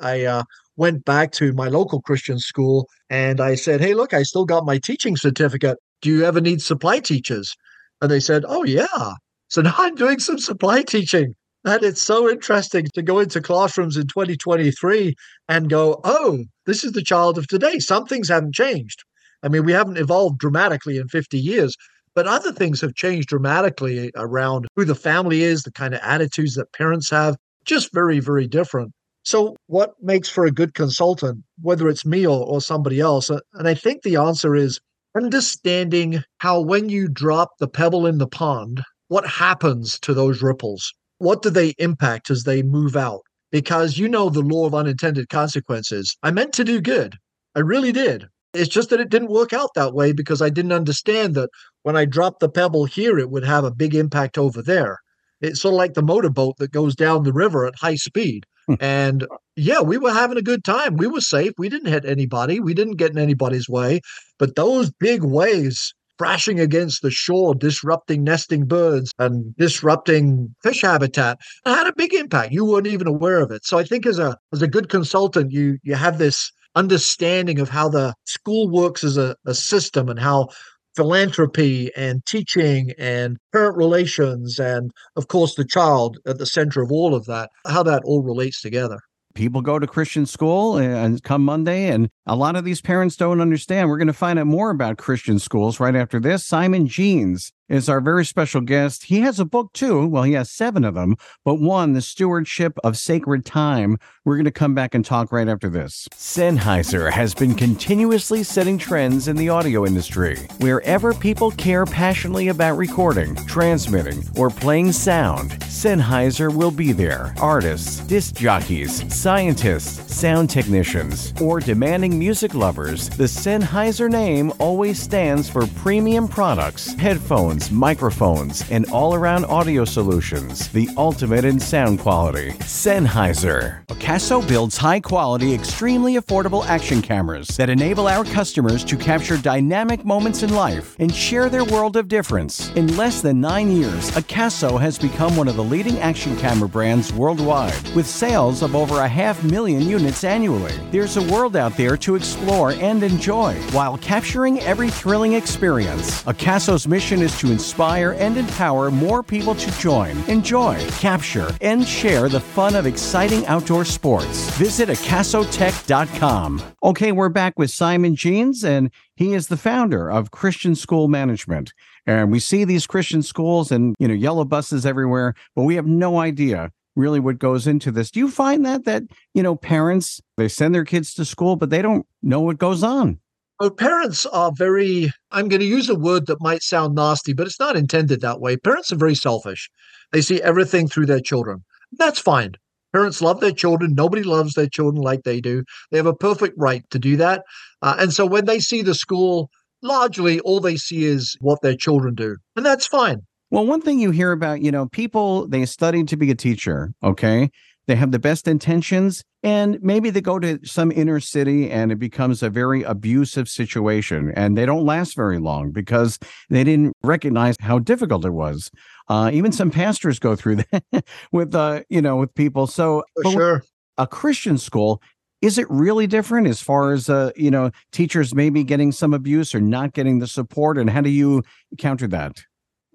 I 0.00 0.24
uh, 0.24 0.42
went 0.76 1.04
back 1.04 1.30
to 1.34 1.52
my 1.52 1.68
local 1.68 2.02
Christian 2.02 2.40
school 2.40 2.88
and 3.08 3.40
I 3.40 3.54
said, 3.54 3.80
Hey, 3.80 3.94
look, 3.94 4.12
I 4.12 4.24
still 4.24 4.44
got 4.44 4.66
my 4.66 4.78
teaching 4.78 5.16
certificate. 5.16 5.78
Do 6.02 6.10
you 6.10 6.24
ever 6.24 6.40
need 6.40 6.62
supply 6.62 6.98
teachers? 6.98 7.54
And 8.02 8.10
they 8.10 8.18
said, 8.18 8.44
Oh, 8.48 8.64
yeah. 8.64 9.12
So 9.46 9.62
now 9.62 9.74
I'm 9.78 9.94
doing 9.94 10.18
some 10.18 10.40
supply 10.40 10.82
teaching. 10.82 11.36
And 11.66 11.82
it's 11.82 12.02
so 12.02 12.28
interesting 12.28 12.86
to 12.92 13.02
go 13.02 13.20
into 13.20 13.40
classrooms 13.40 13.96
in 13.96 14.06
2023 14.06 15.14
and 15.48 15.70
go, 15.70 15.98
oh, 16.04 16.44
this 16.66 16.84
is 16.84 16.92
the 16.92 17.02
child 17.02 17.38
of 17.38 17.46
today. 17.48 17.78
Some 17.78 18.04
things 18.04 18.28
haven't 18.28 18.54
changed. 18.54 19.02
I 19.42 19.48
mean, 19.48 19.64
we 19.64 19.72
haven't 19.72 19.96
evolved 19.96 20.38
dramatically 20.38 20.98
in 20.98 21.08
50 21.08 21.38
years, 21.38 21.74
but 22.14 22.26
other 22.26 22.52
things 22.52 22.82
have 22.82 22.94
changed 22.94 23.28
dramatically 23.28 24.10
around 24.14 24.66
who 24.76 24.84
the 24.84 24.94
family 24.94 25.42
is, 25.42 25.62
the 25.62 25.72
kind 25.72 25.94
of 25.94 26.00
attitudes 26.02 26.54
that 26.54 26.72
parents 26.72 27.08
have, 27.10 27.36
just 27.64 27.94
very, 27.94 28.20
very 28.20 28.46
different. 28.46 28.92
So, 29.24 29.56
what 29.66 29.94
makes 30.02 30.28
for 30.28 30.44
a 30.44 30.50
good 30.50 30.74
consultant, 30.74 31.44
whether 31.62 31.88
it's 31.88 32.04
me 32.04 32.26
or, 32.26 32.44
or 32.44 32.60
somebody 32.60 33.00
else? 33.00 33.30
And 33.30 33.66
I 33.66 33.72
think 33.72 34.02
the 34.02 34.16
answer 34.16 34.54
is 34.54 34.80
understanding 35.16 36.22
how 36.38 36.60
when 36.60 36.90
you 36.90 37.08
drop 37.08 37.52
the 37.58 37.68
pebble 37.68 38.06
in 38.06 38.18
the 38.18 38.26
pond, 38.26 38.82
what 39.08 39.26
happens 39.26 39.98
to 40.00 40.12
those 40.12 40.42
ripples? 40.42 40.92
What 41.18 41.42
do 41.42 41.50
they 41.50 41.74
impact 41.78 42.30
as 42.30 42.44
they 42.44 42.62
move 42.62 42.96
out? 42.96 43.22
Because 43.50 43.98
you 43.98 44.08
know 44.08 44.30
the 44.30 44.40
law 44.40 44.66
of 44.66 44.74
unintended 44.74 45.28
consequences. 45.28 46.16
I 46.22 46.30
meant 46.30 46.52
to 46.54 46.64
do 46.64 46.80
good. 46.80 47.16
I 47.54 47.60
really 47.60 47.92
did. 47.92 48.26
It's 48.52 48.68
just 48.68 48.90
that 48.90 49.00
it 49.00 49.10
didn't 49.10 49.30
work 49.30 49.52
out 49.52 49.70
that 49.74 49.94
way 49.94 50.12
because 50.12 50.40
I 50.40 50.48
didn't 50.48 50.72
understand 50.72 51.34
that 51.34 51.50
when 51.82 51.96
I 51.96 52.04
dropped 52.04 52.40
the 52.40 52.48
pebble 52.48 52.84
here, 52.84 53.18
it 53.18 53.30
would 53.30 53.44
have 53.44 53.64
a 53.64 53.70
big 53.70 53.94
impact 53.94 54.38
over 54.38 54.62
there. 54.62 54.98
It's 55.40 55.60
sort 55.60 55.74
of 55.74 55.78
like 55.78 55.94
the 55.94 56.02
motorboat 56.02 56.56
that 56.58 56.72
goes 56.72 56.94
down 56.94 57.22
the 57.22 57.32
river 57.32 57.66
at 57.66 57.74
high 57.76 57.96
speed. 57.96 58.46
Hmm. 58.66 58.74
and 58.80 59.26
yeah, 59.56 59.82
we 59.82 59.98
were 59.98 60.12
having 60.12 60.38
a 60.38 60.42
good 60.42 60.64
time. 60.64 60.96
We 60.96 61.06
were 61.06 61.20
safe. 61.20 61.52
We 61.58 61.68
didn't 61.68 61.92
hit 61.92 62.06
anybody. 62.06 62.60
We 62.60 62.72
didn't 62.72 62.96
get 62.96 63.10
in 63.10 63.18
anybody's 63.18 63.68
way. 63.68 64.00
But 64.38 64.56
those 64.56 64.90
big 64.90 65.22
waves 65.22 65.94
crashing 66.18 66.60
against 66.60 67.02
the 67.02 67.10
shore, 67.10 67.54
disrupting 67.54 68.24
nesting 68.24 68.66
birds 68.66 69.12
and 69.18 69.56
disrupting 69.56 70.54
fish 70.62 70.82
habitat 70.82 71.38
had 71.64 71.86
a 71.86 71.94
big 71.96 72.14
impact. 72.14 72.52
You 72.52 72.64
weren't 72.64 72.86
even 72.86 73.06
aware 73.06 73.40
of 73.40 73.50
it. 73.50 73.64
So 73.64 73.78
I 73.78 73.84
think 73.84 74.06
as 74.06 74.18
a 74.18 74.36
as 74.52 74.62
a 74.62 74.68
good 74.68 74.88
consultant, 74.88 75.52
you 75.52 75.78
you 75.82 75.94
have 75.94 76.18
this 76.18 76.50
understanding 76.74 77.60
of 77.60 77.68
how 77.68 77.88
the 77.88 78.14
school 78.24 78.68
works 78.70 79.04
as 79.04 79.16
a, 79.16 79.36
a 79.46 79.54
system 79.54 80.08
and 80.08 80.18
how 80.18 80.48
philanthropy 80.96 81.90
and 81.96 82.24
teaching 82.24 82.92
and 82.98 83.36
parent 83.52 83.76
relations 83.76 84.58
and 84.60 84.90
of 85.16 85.26
course 85.28 85.54
the 85.56 85.64
child 85.64 86.18
at 86.26 86.38
the 86.38 86.46
center 86.46 86.82
of 86.82 86.92
all 86.92 87.14
of 87.14 87.26
that 87.26 87.50
how 87.66 87.82
that 87.82 88.02
all 88.04 88.22
relates 88.22 88.60
together 88.60 89.00
people 89.34 89.60
go 89.60 89.78
to 89.78 89.86
Christian 89.86 90.26
school 90.26 90.78
eh, 90.78 90.84
and 90.84 91.22
come 91.22 91.44
Monday, 91.44 91.88
and 91.88 92.08
a 92.26 92.36
lot 92.36 92.56
of 92.56 92.64
these 92.64 92.80
parents 92.80 93.16
don't 93.16 93.40
understand. 93.40 93.88
We're 93.88 93.98
going 93.98 94.06
to 94.06 94.12
find 94.12 94.38
out 94.38 94.46
more 94.46 94.70
about 94.70 94.98
Christian 94.98 95.38
schools 95.38 95.80
right 95.80 95.96
after 95.96 96.20
this. 96.20 96.46
Simon 96.46 96.86
Jeynes 96.86 97.52
is 97.68 97.88
our 97.88 98.00
very 98.00 98.24
special 98.24 98.60
guest. 98.60 99.04
He 99.04 99.20
has 99.20 99.40
a 99.40 99.44
book 99.44 99.72
too. 99.72 100.06
Well, 100.06 100.24
he 100.24 100.32
has 100.32 100.50
seven 100.50 100.84
of 100.84 100.94
them, 100.94 101.16
but 101.44 101.56
one, 101.56 101.92
The 101.92 102.02
Stewardship 102.02 102.78
of 102.84 102.96
Sacred 102.96 103.44
Time. 103.44 103.98
We're 104.24 104.36
going 104.36 104.44
to 104.44 104.50
come 104.50 104.74
back 104.74 104.94
and 104.94 105.04
talk 105.04 105.32
right 105.32 105.48
after 105.48 105.68
this. 105.68 106.08
Sennheiser 106.12 107.10
has 107.10 107.34
been 107.34 107.54
continuously 107.54 108.42
setting 108.42 108.78
trends 108.78 109.28
in 109.28 109.36
the 109.36 109.48
audio 109.48 109.86
industry. 109.86 110.36
Wherever 110.58 111.14
people 111.14 111.50
care 111.52 111.86
passionately 111.86 112.48
about 112.48 112.76
recording, 112.76 113.34
transmitting, 113.46 114.22
or 114.36 114.50
playing 114.50 114.92
sound, 114.92 115.52
Sennheiser 115.62 116.54
will 116.54 116.70
be 116.70 116.92
there. 116.92 117.34
Artists, 117.40 118.00
disc 118.00 118.34
jockeys, 118.36 119.04
scientists, 119.14 120.14
sound 120.14 120.50
technicians, 120.50 121.32
or 121.40 121.60
demanding 121.60 122.18
music 122.18 122.54
lovers, 122.54 123.08
the 123.10 123.24
Sennheiser 123.24 124.10
name 124.10 124.52
always 124.58 125.00
stands 125.00 125.48
for 125.48 125.66
premium 125.66 126.28
products, 126.28 126.94
headphones, 126.94 127.53
headphones, 127.54 127.70
microphones, 127.70 128.70
and 128.70 128.86
all 128.90 129.14
around 129.14 129.44
audio 129.46 129.84
solutions, 129.84 130.68
the 130.68 130.88
ultimate 130.96 131.44
in 131.44 131.60
sound 131.60 132.00
quality. 132.00 132.50
Sennheiser. 132.60 133.84
AKASO 133.86 134.46
builds 134.46 134.76
high 134.76 135.00
quality, 135.00 135.54
extremely 135.54 136.14
affordable 136.14 136.64
action 136.66 137.00
cameras 137.02 137.48
that 137.56 137.70
enable 137.70 138.08
our 138.08 138.24
customers 138.24 138.84
to 138.84 138.96
capture 138.96 139.36
dynamic 139.36 140.04
moments 140.04 140.42
in 140.42 140.52
life 140.54 140.96
and 140.98 141.14
share 141.14 141.48
their 141.48 141.64
world 141.64 141.96
of 141.96 142.08
difference. 142.08 142.70
In 142.76 142.96
less 142.96 143.20
than 143.20 143.40
nine 143.40 143.70
years, 143.70 144.10
AKASO 144.12 144.80
has 144.80 144.98
become 144.98 145.36
one 145.36 145.48
of 145.48 145.56
the 145.56 145.64
leading 145.64 145.98
action 145.98 146.36
camera 146.36 146.68
brands 146.68 147.12
worldwide, 147.12 147.88
with 147.94 148.06
sales 148.06 148.62
of 148.62 148.74
over 148.74 149.00
a 149.00 149.08
half 149.08 149.42
million 149.44 149.82
units 149.82 150.24
annually. 150.24 150.72
There's 150.90 151.16
a 151.16 151.32
world 151.32 151.56
out 151.56 151.76
there 151.76 151.96
to 151.98 152.16
explore 152.16 152.72
and 152.72 153.02
enjoy 153.02 153.54
while 153.72 153.98
capturing 153.98 154.60
every 154.60 154.90
thrilling 154.90 155.34
experience. 155.34 156.22
AKASO's 156.24 156.88
mission 156.88 157.22
is 157.22 157.38
to 157.38 157.43
to 157.44 157.52
inspire 157.52 158.12
and 158.12 158.36
empower 158.38 158.90
more 158.90 159.22
people 159.22 159.54
to 159.54 159.78
join, 159.78 160.16
enjoy, 160.28 160.78
capture, 160.92 161.50
and 161.60 161.86
share 161.86 162.28
the 162.28 162.40
fun 162.40 162.74
of 162.74 162.86
exciting 162.86 163.46
outdoor 163.46 163.84
sports. 163.84 164.48
Visit 164.56 164.88
akasotech.com. 164.88 166.62
Okay, 166.82 167.12
we're 167.12 167.28
back 167.28 167.58
with 167.58 167.70
Simon 167.70 168.16
Jeynes, 168.16 168.64
and 168.64 168.90
he 169.16 169.34
is 169.34 169.48
the 169.48 169.56
founder 169.58 170.10
of 170.10 170.30
Christian 170.30 170.74
School 170.74 171.08
Management. 171.08 171.72
And 172.06 172.32
we 172.32 172.38
see 172.38 172.64
these 172.64 172.86
Christian 172.86 173.22
schools 173.22 173.70
and, 173.70 173.94
you 173.98 174.08
know, 174.08 174.14
yellow 174.14 174.44
buses 174.44 174.86
everywhere, 174.86 175.34
but 175.54 175.64
we 175.64 175.74
have 175.74 175.86
no 175.86 176.18
idea 176.18 176.70
really 176.96 177.20
what 177.20 177.38
goes 177.38 177.66
into 177.66 177.90
this. 177.90 178.10
Do 178.10 178.20
you 178.20 178.30
find 178.30 178.64
that 178.64 178.84
that, 178.84 179.02
you 179.34 179.42
know, 179.42 179.56
parents 179.56 180.20
they 180.36 180.48
send 180.48 180.74
their 180.74 180.84
kids 180.84 181.12
to 181.14 181.24
school 181.24 181.56
but 181.56 181.70
they 181.70 181.82
don't 181.82 182.06
know 182.22 182.40
what 182.40 182.58
goes 182.58 182.82
on? 182.82 183.18
Well, 183.60 183.70
parents 183.70 184.26
are 184.26 184.50
very, 184.56 185.12
I'm 185.30 185.48
going 185.48 185.60
to 185.60 185.66
use 185.66 185.88
a 185.88 185.94
word 185.94 186.26
that 186.26 186.40
might 186.40 186.62
sound 186.62 186.96
nasty, 186.96 187.32
but 187.32 187.46
it's 187.46 187.60
not 187.60 187.76
intended 187.76 188.20
that 188.20 188.40
way. 188.40 188.56
Parents 188.56 188.90
are 188.90 188.96
very 188.96 189.14
selfish. 189.14 189.70
They 190.12 190.22
see 190.22 190.42
everything 190.42 190.88
through 190.88 191.06
their 191.06 191.20
children. 191.20 191.64
That's 191.92 192.18
fine. 192.18 192.52
Parents 192.92 193.22
love 193.22 193.40
their 193.40 193.52
children. 193.52 193.94
Nobody 193.94 194.24
loves 194.24 194.54
their 194.54 194.68
children 194.68 195.02
like 195.02 195.22
they 195.22 195.40
do. 195.40 195.62
They 195.90 195.98
have 195.98 196.06
a 196.06 196.14
perfect 196.14 196.54
right 196.58 196.82
to 196.90 196.98
do 196.98 197.16
that. 197.16 197.42
Uh, 197.80 197.96
and 197.98 198.12
so 198.12 198.26
when 198.26 198.46
they 198.46 198.58
see 198.58 198.82
the 198.82 198.94
school, 198.94 199.50
largely 199.82 200.40
all 200.40 200.58
they 200.58 200.76
see 200.76 201.04
is 201.04 201.36
what 201.40 201.60
their 201.62 201.76
children 201.76 202.14
do. 202.14 202.36
And 202.56 202.66
that's 202.66 202.86
fine. 202.86 203.20
Well, 203.50 203.66
one 203.66 203.80
thing 203.80 204.00
you 204.00 204.10
hear 204.10 204.32
about, 204.32 204.62
you 204.62 204.72
know, 204.72 204.86
people, 204.88 205.46
they 205.46 205.64
study 205.66 206.02
to 206.04 206.16
be 206.16 206.30
a 206.30 206.34
teacher, 206.34 206.92
okay? 207.04 207.50
They 207.86 207.96
have 207.96 208.12
the 208.12 208.18
best 208.18 208.48
intentions, 208.48 209.22
and 209.42 209.78
maybe 209.82 210.08
they 210.08 210.22
go 210.22 210.38
to 210.38 210.58
some 210.64 210.90
inner 210.90 211.20
city 211.20 211.70
and 211.70 211.92
it 211.92 211.98
becomes 211.98 212.42
a 212.42 212.48
very 212.48 212.82
abusive 212.82 213.48
situation, 213.48 214.32
and 214.34 214.56
they 214.56 214.64
don't 214.64 214.86
last 214.86 215.14
very 215.14 215.38
long 215.38 215.70
because 215.70 216.18
they 216.48 216.64
didn't 216.64 216.94
recognize 217.02 217.56
how 217.60 217.78
difficult 217.78 218.24
it 218.24 218.30
was. 218.30 218.70
Uh, 219.08 219.30
even 219.32 219.52
some 219.52 219.70
pastors 219.70 220.18
go 220.18 220.34
through 220.34 220.56
that 220.72 221.04
with, 221.30 221.54
uh, 221.54 221.82
you 221.90 222.00
know, 222.00 222.16
with 222.16 222.34
people. 222.34 222.66
So, 222.66 223.04
sure. 223.30 223.62
a 223.98 224.06
Christian 224.06 224.56
school, 224.56 225.02
is 225.44 225.58
it 225.58 225.66
really 225.68 226.06
different 226.06 226.46
as 226.46 226.62
far 226.62 226.92
as 226.92 227.10
uh, 227.10 227.30
you 227.36 227.50
know 227.50 227.70
teachers 227.92 228.34
maybe 228.34 228.64
getting 228.64 228.92
some 228.92 229.12
abuse 229.12 229.54
or 229.54 229.60
not 229.60 229.92
getting 229.92 230.18
the 230.18 230.26
support 230.26 230.78
and 230.78 230.88
how 230.88 231.02
do 231.02 231.10
you 231.10 231.42
counter 231.76 232.06
that 232.08 232.32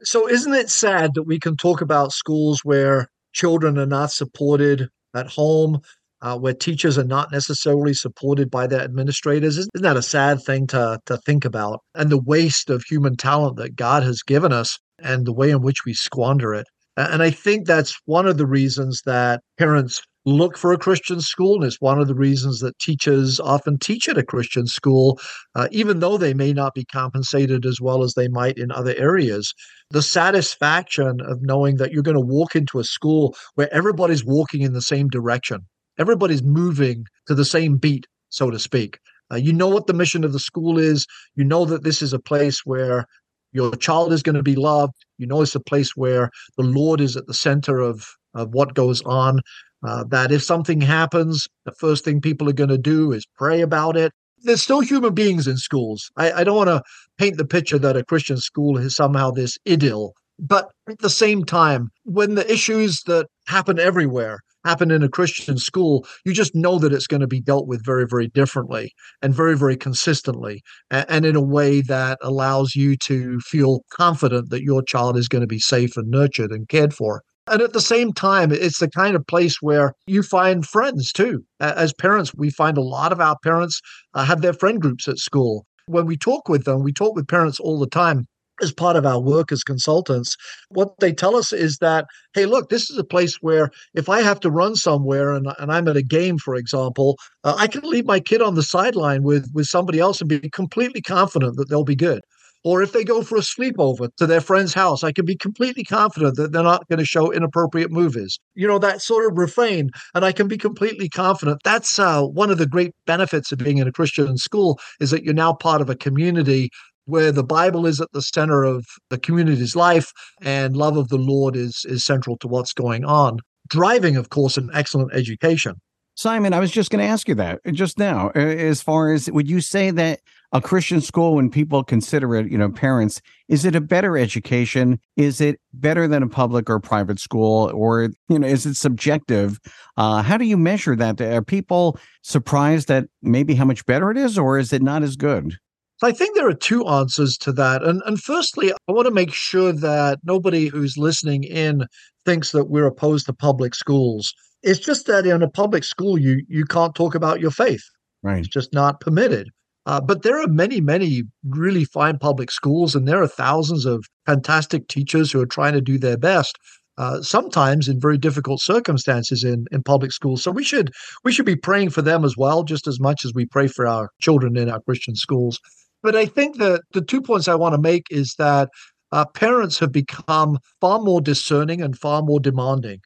so 0.01 0.27
isn't 0.27 0.55
it 0.55 0.69
sad 0.69 1.13
that 1.13 1.23
we 1.23 1.39
can 1.39 1.55
talk 1.55 1.79
about 1.79 2.11
schools 2.11 2.61
where 2.63 3.07
children 3.33 3.77
are 3.77 3.85
not 3.85 4.11
supported 4.11 4.87
at 5.15 5.27
home, 5.27 5.79
uh, 6.21 6.37
where 6.37 6.53
teachers 6.53 6.97
are 6.97 7.05
not 7.05 7.31
necessarily 7.31 7.93
supported 7.93 8.49
by 8.51 8.67
their 8.67 8.81
administrators. 8.81 9.57
Isn't 9.57 9.81
that 9.81 9.97
a 9.97 10.01
sad 10.01 10.41
thing 10.45 10.67
to, 10.67 10.99
to 11.05 11.17
think 11.17 11.45
about? 11.45 11.79
And 11.95 12.09
the 12.09 12.21
waste 12.21 12.69
of 12.69 12.83
human 12.83 13.15
talent 13.15 13.57
that 13.57 13.75
God 13.75 14.03
has 14.03 14.21
given 14.21 14.51
us 14.51 14.77
and 14.99 15.25
the 15.25 15.33
way 15.33 15.49
in 15.49 15.61
which 15.61 15.85
we 15.85 15.93
squander 15.93 16.53
it. 16.53 16.67
And 16.97 17.23
I 17.23 17.31
think 17.31 17.65
that's 17.65 17.97
one 18.05 18.27
of 18.27 18.37
the 18.37 18.45
reasons 18.47 19.01
that 19.05 19.41
parents 19.57 20.01
look 20.29 20.57
for 20.57 20.71
a 20.71 20.77
Christian 20.77 21.21
school. 21.21 21.55
And 21.55 21.63
it's 21.63 21.81
one 21.81 21.99
of 21.99 22.07
the 22.07 22.15
reasons 22.15 22.59
that 22.59 22.77
teachers 22.79 23.39
often 23.39 23.77
teach 23.77 24.07
at 24.07 24.17
a 24.17 24.23
Christian 24.23 24.67
school, 24.67 25.19
uh, 25.55 25.67
even 25.71 25.99
though 25.99 26.17
they 26.17 26.33
may 26.33 26.53
not 26.53 26.73
be 26.73 26.85
compensated 26.85 27.65
as 27.65 27.81
well 27.81 28.03
as 28.03 28.13
they 28.13 28.27
might 28.27 28.57
in 28.57 28.71
other 28.71 28.95
areas. 28.97 29.53
The 29.91 30.01
satisfaction 30.01 31.21
of 31.21 31.41
knowing 31.41 31.77
that 31.77 31.91
you're 31.91 32.03
going 32.03 32.15
to 32.15 32.21
walk 32.21 32.55
into 32.55 32.79
a 32.79 32.83
school 32.83 33.35
where 33.55 33.73
everybody's 33.73 34.25
walking 34.25 34.61
in 34.61 34.73
the 34.73 34.81
same 34.81 35.07
direction, 35.07 35.61
everybody's 35.97 36.43
moving 36.43 37.05
to 37.27 37.35
the 37.35 37.45
same 37.45 37.77
beat, 37.77 38.05
so 38.29 38.49
to 38.51 38.59
speak. 38.59 38.99
Uh, 39.31 39.35
you 39.35 39.53
know 39.53 39.67
what 39.67 39.87
the 39.87 39.93
mission 39.93 40.23
of 40.23 40.33
the 40.33 40.39
school 40.39 40.77
is. 40.77 41.05
You 41.35 41.43
know 41.43 41.65
that 41.65 41.83
this 41.83 42.01
is 42.01 42.13
a 42.13 42.19
place 42.19 42.61
where 42.65 43.05
your 43.51 43.75
child 43.75 44.13
is 44.13 44.23
going 44.23 44.35
to 44.35 44.43
be 44.43 44.55
loved. 44.55 44.93
You 45.17 45.27
know 45.27 45.41
it's 45.41 45.55
a 45.55 45.59
place 45.59 45.95
where 45.95 46.29
the 46.57 46.63
Lord 46.63 47.01
is 47.01 47.15
at 47.15 47.27
the 47.27 47.33
center 47.33 47.79
of, 47.79 48.07
of 48.33 48.53
what 48.53 48.75
goes 48.75 49.01
on. 49.03 49.41
Uh, 49.85 50.03
that 50.09 50.31
if 50.31 50.43
something 50.43 50.81
happens, 50.81 51.47
the 51.65 51.71
first 51.71 52.03
thing 52.03 52.19
people 52.19 52.49
are 52.49 52.53
going 52.53 52.69
to 52.69 52.77
do 52.77 53.13
is 53.13 53.25
pray 53.37 53.61
about 53.61 53.95
it. 53.95 54.11
There's 54.43 54.61
still 54.61 54.81
human 54.81 55.13
beings 55.13 55.47
in 55.47 55.57
schools. 55.57 56.09
I, 56.17 56.31
I 56.31 56.43
don't 56.43 56.57
want 56.57 56.69
to 56.69 56.81
paint 57.17 57.37
the 57.37 57.45
picture 57.45 57.79
that 57.79 57.97
a 57.97 58.03
Christian 58.03 58.37
school 58.37 58.77
is 58.77 58.95
somehow 58.95 59.31
this 59.31 59.57
idyll. 59.65 60.13
But 60.37 60.69
at 60.89 60.99
the 60.99 61.09
same 61.09 61.43
time, 61.43 61.89
when 62.03 62.35
the 62.35 62.49
issues 62.51 63.03
that 63.03 63.27
happen 63.47 63.79
everywhere 63.79 64.39
happen 64.65 64.91
in 64.91 65.03
a 65.03 65.09
Christian 65.09 65.57
school, 65.57 66.05
you 66.25 66.33
just 66.33 66.55
know 66.55 66.79
that 66.79 66.93
it's 66.93 67.07
going 67.07 67.21
to 67.21 67.27
be 67.27 67.41
dealt 67.41 67.67
with 67.67 67.85
very, 67.85 68.05
very 68.05 68.27
differently 68.27 68.91
and 69.21 69.33
very, 69.33 69.57
very 69.57 69.77
consistently, 69.77 70.61
and, 70.91 71.25
in 71.25 71.35
a 71.35 71.41
way 71.41 71.81
that 71.81 72.17
allows 72.21 72.75
you 72.75 72.95
to 72.97 73.39
feel 73.39 73.81
confident 73.89 74.49
that 74.49 74.63
your 74.63 74.81
child 74.81 75.17
is 75.17 75.29
going 75.29 75.41
to 75.41 75.47
be 75.47 75.59
safe 75.59 75.95
and 75.97 76.09
nurtured 76.09 76.51
and 76.51 76.67
cared 76.67 76.93
for. 76.93 77.21
And 77.49 77.61
at 77.61 77.73
the 77.73 77.81
same 77.81 78.13
time, 78.13 78.51
it's 78.51 78.79
the 78.79 78.89
kind 78.89 79.15
of 79.15 79.25
place 79.25 79.61
where 79.61 79.93
you 80.07 80.21
find 80.21 80.65
friends 80.65 81.11
too. 81.11 81.43
As 81.59 81.93
parents, 81.93 82.33
we 82.35 82.49
find 82.49 82.77
a 82.77 82.81
lot 82.81 83.11
of 83.11 83.19
our 83.19 83.37
parents 83.43 83.81
uh, 84.13 84.23
have 84.23 84.41
their 84.41 84.53
friend 84.53 84.79
groups 84.79 85.07
at 85.07 85.17
school. 85.17 85.65
When 85.87 86.05
we 86.05 86.15
talk 86.15 86.47
with 86.47 86.65
them, 86.65 86.83
we 86.83 86.93
talk 86.93 87.15
with 87.15 87.27
parents 87.27 87.59
all 87.59 87.79
the 87.79 87.87
time 87.87 88.27
as 88.61 88.71
part 88.71 88.95
of 88.95 89.05
our 89.05 89.19
work 89.19 89.51
as 89.51 89.63
consultants, 89.63 90.35
what 90.69 90.99
they 90.99 91.13
tell 91.13 91.35
us 91.35 91.53
is 91.53 91.77
that, 91.77 92.05
hey, 92.33 92.45
look, 92.45 92.69
this 92.69 92.89
is 92.89 92.97
a 92.97 93.03
place 93.03 93.37
where 93.41 93.69
if 93.93 94.09
I 94.09 94.21
have 94.21 94.39
to 94.41 94.51
run 94.51 94.75
somewhere 94.75 95.33
and, 95.33 95.47
and 95.59 95.71
I'm 95.71 95.87
at 95.87 95.97
a 95.97 96.01
game, 96.01 96.37
for 96.37 96.55
example, 96.55 97.17
uh, 97.43 97.55
I 97.57 97.67
can 97.67 97.81
leave 97.81 98.05
my 98.05 98.19
kid 98.19 98.41
on 98.41 98.55
the 98.55 98.63
sideline 98.63 99.23
with, 99.23 99.49
with 99.53 99.67
somebody 99.67 99.99
else 99.99 100.19
and 100.19 100.29
be 100.29 100.49
completely 100.49 101.01
confident 101.01 101.57
that 101.57 101.69
they'll 101.69 101.83
be 101.83 101.95
good. 101.95 102.21
Or 102.63 102.81
if 102.81 102.91
they 102.91 103.03
go 103.03 103.21
for 103.21 103.37
a 103.37 103.41
sleepover 103.41 104.09
to 104.17 104.27
their 104.27 104.41
friend's 104.41 104.73
house, 104.73 105.03
I 105.03 105.13
can 105.13 105.25
be 105.25 105.35
completely 105.35 105.83
confident 105.83 106.35
that 106.35 106.51
they're 106.51 106.61
not 106.61 106.87
going 106.89 106.99
to 106.99 107.05
show 107.05 107.31
inappropriate 107.31 107.89
movies. 107.89 108.37
You 108.53 108.67
know, 108.67 108.79
that 108.79 109.01
sort 109.01 109.31
of 109.31 109.37
refrain. 109.37 109.91
And 110.13 110.25
I 110.25 110.33
can 110.33 110.47
be 110.47 110.57
completely 110.57 111.07
confident. 111.07 111.61
That's 111.63 111.97
uh, 111.97 112.23
one 112.23 112.51
of 112.51 112.57
the 112.57 112.67
great 112.67 112.93
benefits 113.05 113.51
of 113.51 113.59
being 113.59 113.77
in 113.77 113.87
a 113.87 113.93
Christian 113.93 114.37
school 114.37 114.79
is 114.99 115.11
that 115.11 115.23
you're 115.23 115.33
now 115.33 115.53
part 115.53 115.81
of 115.81 115.89
a 115.89 115.95
community 115.95 116.69
where 117.05 117.31
the 117.31 117.43
Bible 117.43 117.85
is 117.85 117.99
at 117.99 118.11
the 118.11 118.21
center 118.21 118.63
of 118.63 118.85
the 119.09 119.17
community's 119.17 119.75
life 119.75 120.11
and 120.41 120.77
love 120.77 120.95
of 120.95 121.09
the 121.09 121.17
Lord 121.17 121.55
is 121.55 121.85
is 121.87 122.05
central 122.05 122.37
to 122.37 122.47
what's 122.47 122.73
going 122.73 123.03
on. 123.03 123.39
Driving, 123.67 124.15
of 124.15 124.29
course, 124.29 124.57
an 124.57 124.69
excellent 124.73 125.13
education. 125.13 125.75
Simon, 126.19 126.51
I 126.51 126.59
was 126.59 126.69
just 126.69 126.91
going 126.91 127.01
to 127.01 127.09
ask 127.09 127.29
you 127.29 127.35
that 127.35 127.61
uh, 127.65 127.71
just 127.71 127.97
now. 127.97 128.29
Uh, 128.35 128.39
as 128.39 128.81
far 128.81 129.13
as 129.13 129.31
would 129.31 129.49
you 129.49 129.61
say 129.61 129.89
that 129.89 130.19
a 130.51 130.59
Christian 130.59 130.99
school, 130.99 131.35
when 131.35 131.49
people 131.49 131.81
consider 131.81 132.35
it, 132.35 132.51
you 132.51 132.57
know, 132.57 132.69
parents, 132.69 133.21
is 133.47 133.63
it 133.63 133.73
a 133.73 133.79
better 133.79 134.17
education? 134.17 134.99
Is 135.15 135.39
it 135.39 135.61
better 135.71 136.09
than 136.09 136.21
a 136.21 136.27
public 136.27 136.69
or 136.69 136.77
private 136.81 137.19
school? 137.19 137.71
Or, 137.73 138.09
you 138.27 138.37
know, 138.37 138.45
is 138.45 138.65
it 138.65 138.75
subjective? 138.75 139.61
Uh, 139.95 140.21
how 140.21 140.35
do 140.35 140.43
you 140.43 140.57
measure 140.57 140.93
that? 140.97 141.21
Uh, 141.21 141.35
are 141.35 141.41
people 141.41 141.97
surprised 142.21 142.91
at 142.91 143.05
maybe 143.21 143.55
how 143.55 143.63
much 143.63 143.85
better 143.85 144.11
it 144.11 144.17
is, 144.17 144.37
or 144.37 144.59
is 144.59 144.73
it 144.73 144.81
not 144.81 145.03
as 145.03 145.15
good? 145.15 145.55
I 146.03 146.11
think 146.11 146.35
there 146.35 146.49
are 146.49 146.53
two 146.53 146.85
answers 146.85 147.37
to 147.37 147.53
that. 147.53 147.81
And, 147.81 148.01
and 148.05 148.19
firstly, 148.19 148.73
I 148.73 148.91
want 148.91 149.05
to 149.05 149.13
make 149.13 149.33
sure 149.33 149.71
that 149.71 150.19
nobody 150.25 150.67
who's 150.67 150.97
listening 150.97 151.45
in 151.45 151.85
thinks 152.25 152.51
that 152.51 152.65
we're 152.65 152.87
opposed 152.87 153.27
to 153.27 153.33
public 153.33 153.73
schools. 153.73 154.33
It's 154.61 154.79
just 154.79 155.07
that 155.07 155.25
in 155.25 155.41
a 155.41 155.49
public 155.49 155.83
school, 155.83 156.17
you 156.17 156.43
you 156.47 156.65
can't 156.65 156.95
talk 156.95 157.15
about 157.15 157.39
your 157.39 157.51
faith. 157.51 157.83
Right. 158.23 158.39
It's 158.39 158.47
just 158.47 158.73
not 158.73 158.99
permitted. 158.99 159.49
Uh, 159.85 160.01
but 160.01 160.21
there 160.21 160.39
are 160.39 160.47
many, 160.47 160.81
many 160.81 161.23
really 161.47 161.85
fine 161.85 162.19
public 162.19 162.51
schools, 162.51 162.93
and 162.93 163.07
there 163.07 163.21
are 163.21 163.27
thousands 163.27 163.85
of 163.85 164.05
fantastic 164.25 164.87
teachers 164.87 165.31
who 165.31 165.41
are 165.41 165.45
trying 165.47 165.73
to 165.73 165.81
do 165.81 165.97
their 165.97 166.17
best. 166.17 166.57
Uh, 166.97 167.21
sometimes 167.21 167.87
in 167.87 167.97
very 167.97 168.17
difficult 168.17 168.59
circumstances 168.59 169.45
in, 169.45 169.65
in 169.71 169.81
public 169.81 170.11
schools. 170.11 170.43
So 170.43 170.51
we 170.51 170.65
should 170.65 170.91
we 171.23 171.31
should 171.31 171.45
be 171.45 171.55
praying 171.55 171.91
for 171.91 172.01
them 172.01 172.25
as 172.25 172.35
well, 172.35 172.63
just 172.63 172.87
as 172.87 172.99
much 172.99 173.23
as 173.23 173.33
we 173.33 173.45
pray 173.45 173.67
for 173.67 173.87
our 173.87 174.09
children 174.19 174.57
in 174.57 174.69
our 174.69 174.81
Christian 174.81 175.15
schools. 175.15 175.59
But 176.03 176.17
I 176.17 176.25
think 176.25 176.57
that 176.57 176.81
the 176.91 177.01
two 177.01 177.21
points 177.21 177.47
I 177.47 177.55
want 177.55 177.73
to 177.73 177.81
make 177.81 178.03
is 178.11 178.35
that 178.37 178.69
uh, 179.13 179.25
parents 179.25 179.79
have 179.79 179.93
become 179.93 180.57
far 180.81 180.99
more 180.99 181.21
discerning 181.21 181.81
and 181.81 181.97
far 181.97 182.21
more 182.21 182.39
demanding. 182.41 182.99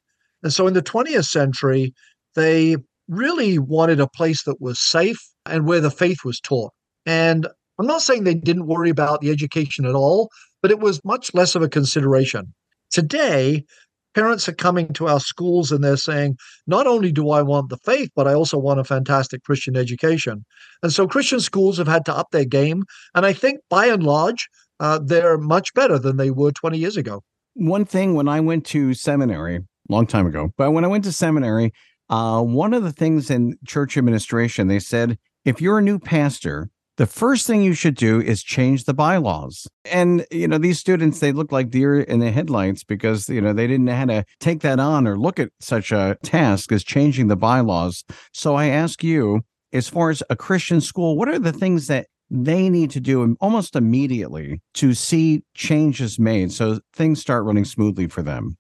And 0.43 0.53
so 0.53 0.67
in 0.67 0.73
the 0.73 0.83
20th 0.83 1.25
century, 1.25 1.93
they 2.35 2.77
really 3.07 3.59
wanted 3.59 3.99
a 3.99 4.07
place 4.07 4.43
that 4.43 4.61
was 4.61 4.79
safe 4.79 5.19
and 5.45 5.67
where 5.67 5.81
the 5.81 5.91
faith 5.91 6.19
was 6.23 6.39
taught. 6.39 6.71
And 7.05 7.47
I'm 7.79 7.87
not 7.87 8.01
saying 8.01 8.23
they 8.23 8.33
didn't 8.33 8.67
worry 8.67 8.89
about 8.89 9.21
the 9.21 9.29
education 9.29 9.85
at 9.85 9.95
all, 9.95 10.29
but 10.61 10.71
it 10.71 10.79
was 10.79 11.03
much 11.03 11.33
less 11.33 11.55
of 11.55 11.61
a 11.61 11.69
consideration. 11.69 12.53
Today, 12.91 13.65
parents 14.13 14.47
are 14.47 14.53
coming 14.53 14.93
to 14.93 15.07
our 15.07 15.19
schools 15.19 15.71
and 15.71 15.83
they're 15.83 15.97
saying, 15.97 16.37
not 16.67 16.87
only 16.87 17.11
do 17.11 17.31
I 17.31 17.41
want 17.41 17.69
the 17.69 17.77
faith, 17.77 18.09
but 18.15 18.27
I 18.27 18.33
also 18.33 18.57
want 18.57 18.79
a 18.79 18.83
fantastic 18.83 19.43
Christian 19.43 19.75
education. 19.75 20.45
And 20.81 20.93
so 20.93 21.07
Christian 21.07 21.39
schools 21.39 21.77
have 21.77 21.87
had 21.87 22.05
to 22.05 22.15
up 22.15 22.27
their 22.31 22.45
game. 22.45 22.83
And 23.15 23.25
I 23.25 23.33
think 23.33 23.59
by 23.69 23.87
and 23.87 24.03
large, 24.03 24.47
uh, 24.79 24.99
they're 25.03 25.37
much 25.37 25.73
better 25.73 25.97
than 25.97 26.17
they 26.17 26.31
were 26.31 26.51
20 26.51 26.77
years 26.77 26.97
ago. 26.97 27.21
One 27.55 27.85
thing 27.85 28.13
when 28.13 28.27
I 28.27 28.39
went 28.39 28.65
to 28.67 28.93
seminary, 28.93 29.61
long 29.89 30.07
time 30.07 30.27
ago, 30.27 30.51
but 30.57 30.71
when 30.71 30.85
I 30.85 30.87
went 30.87 31.03
to 31.05 31.11
seminary, 31.11 31.73
uh, 32.09 32.41
one 32.41 32.73
of 32.73 32.83
the 32.83 32.91
things 32.91 33.29
in 33.29 33.57
church 33.65 33.97
administration, 33.97 34.67
they 34.67 34.79
said, 34.79 35.17
if 35.45 35.61
you're 35.61 35.79
a 35.79 35.81
new 35.81 35.99
pastor, 35.99 36.69
the 36.97 37.07
first 37.07 37.47
thing 37.47 37.63
you 37.63 37.73
should 37.73 37.95
do 37.95 38.21
is 38.21 38.43
change 38.43 38.83
the 38.83 38.93
bylaws. 38.93 39.67
And, 39.85 40.25
you 40.29 40.47
know, 40.47 40.59
these 40.59 40.79
students, 40.79 41.19
they 41.19 41.31
look 41.31 41.51
like 41.51 41.71
deer 41.71 41.99
in 41.99 42.19
the 42.19 42.31
headlights 42.31 42.83
because, 42.83 43.27
you 43.29 43.41
know, 43.41 43.51
they 43.51 43.65
didn't 43.65 43.85
know 43.85 43.95
how 43.95 44.05
to 44.05 44.25
take 44.39 44.61
that 44.61 44.79
on 44.79 45.07
or 45.07 45.17
look 45.17 45.39
at 45.39 45.49
such 45.59 45.91
a 45.91 46.17
task 46.23 46.71
as 46.71 46.83
changing 46.83 47.29
the 47.29 47.35
bylaws. 47.35 48.03
So 48.31 48.55
I 48.55 48.67
ask 48.67 49.03
you, 49.03 49.41
as 49.71 49.89
far 49.89 50.11
as 50.11 50.21
a 50.29 50.35
Christian 50.35 50.81
school, 50.81 51.17
what 51.17 51.29
are 51.29 51.39
the 51.39 51.51
things 51.51 51.87
that 51.87 52.07
they 52.29 52.69
need 52.69 52.91
to 52.91 52.99
do 52.99 53.35
almost 53.41 53.75
immediately 53.75 54.61
to 54.75 54.93
see 54.93 55.43
changes 55.55 56.19
made 56.19 56.51
so 56.51 56.79
things 56.93 57.19
start 57.19 57.43
running 57.43 57.65
smoothly 57.65 58.05
for 58.05 58.21
them? 58.21 58.55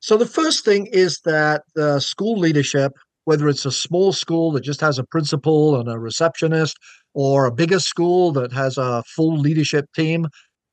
So 0.00 0.16
the 0.16 0.26
first 0.26 0.64
thing 0.64 0.86
is 0.86 1.20
that 1.24 1.62
the 1.74 2.00
school 2.00 2.38
leadership 2.38 2.92
whether 3.28 3.46
it's 3.46 3.66
a 3.66 3.70
small 3.70 4.10
school 4.10 4.50
that 4.52 4.62
just 4.62 4.80
has 4.80 4.98
a 4.98 5.04
principal 5.04 5.78
and 5.78 5.86
a 5.86 5.98
receptionist, 5.98 6.78
or 7.12 7.44
a 7.44 7.52
bigger 7.52 7.78
school 7.78 8.32
that 8.32 8.50
has 8.54 8.78
a 8.78 9.02
full 9.14 9.36
leadership 9.36 9.84
team. 9.94 10.26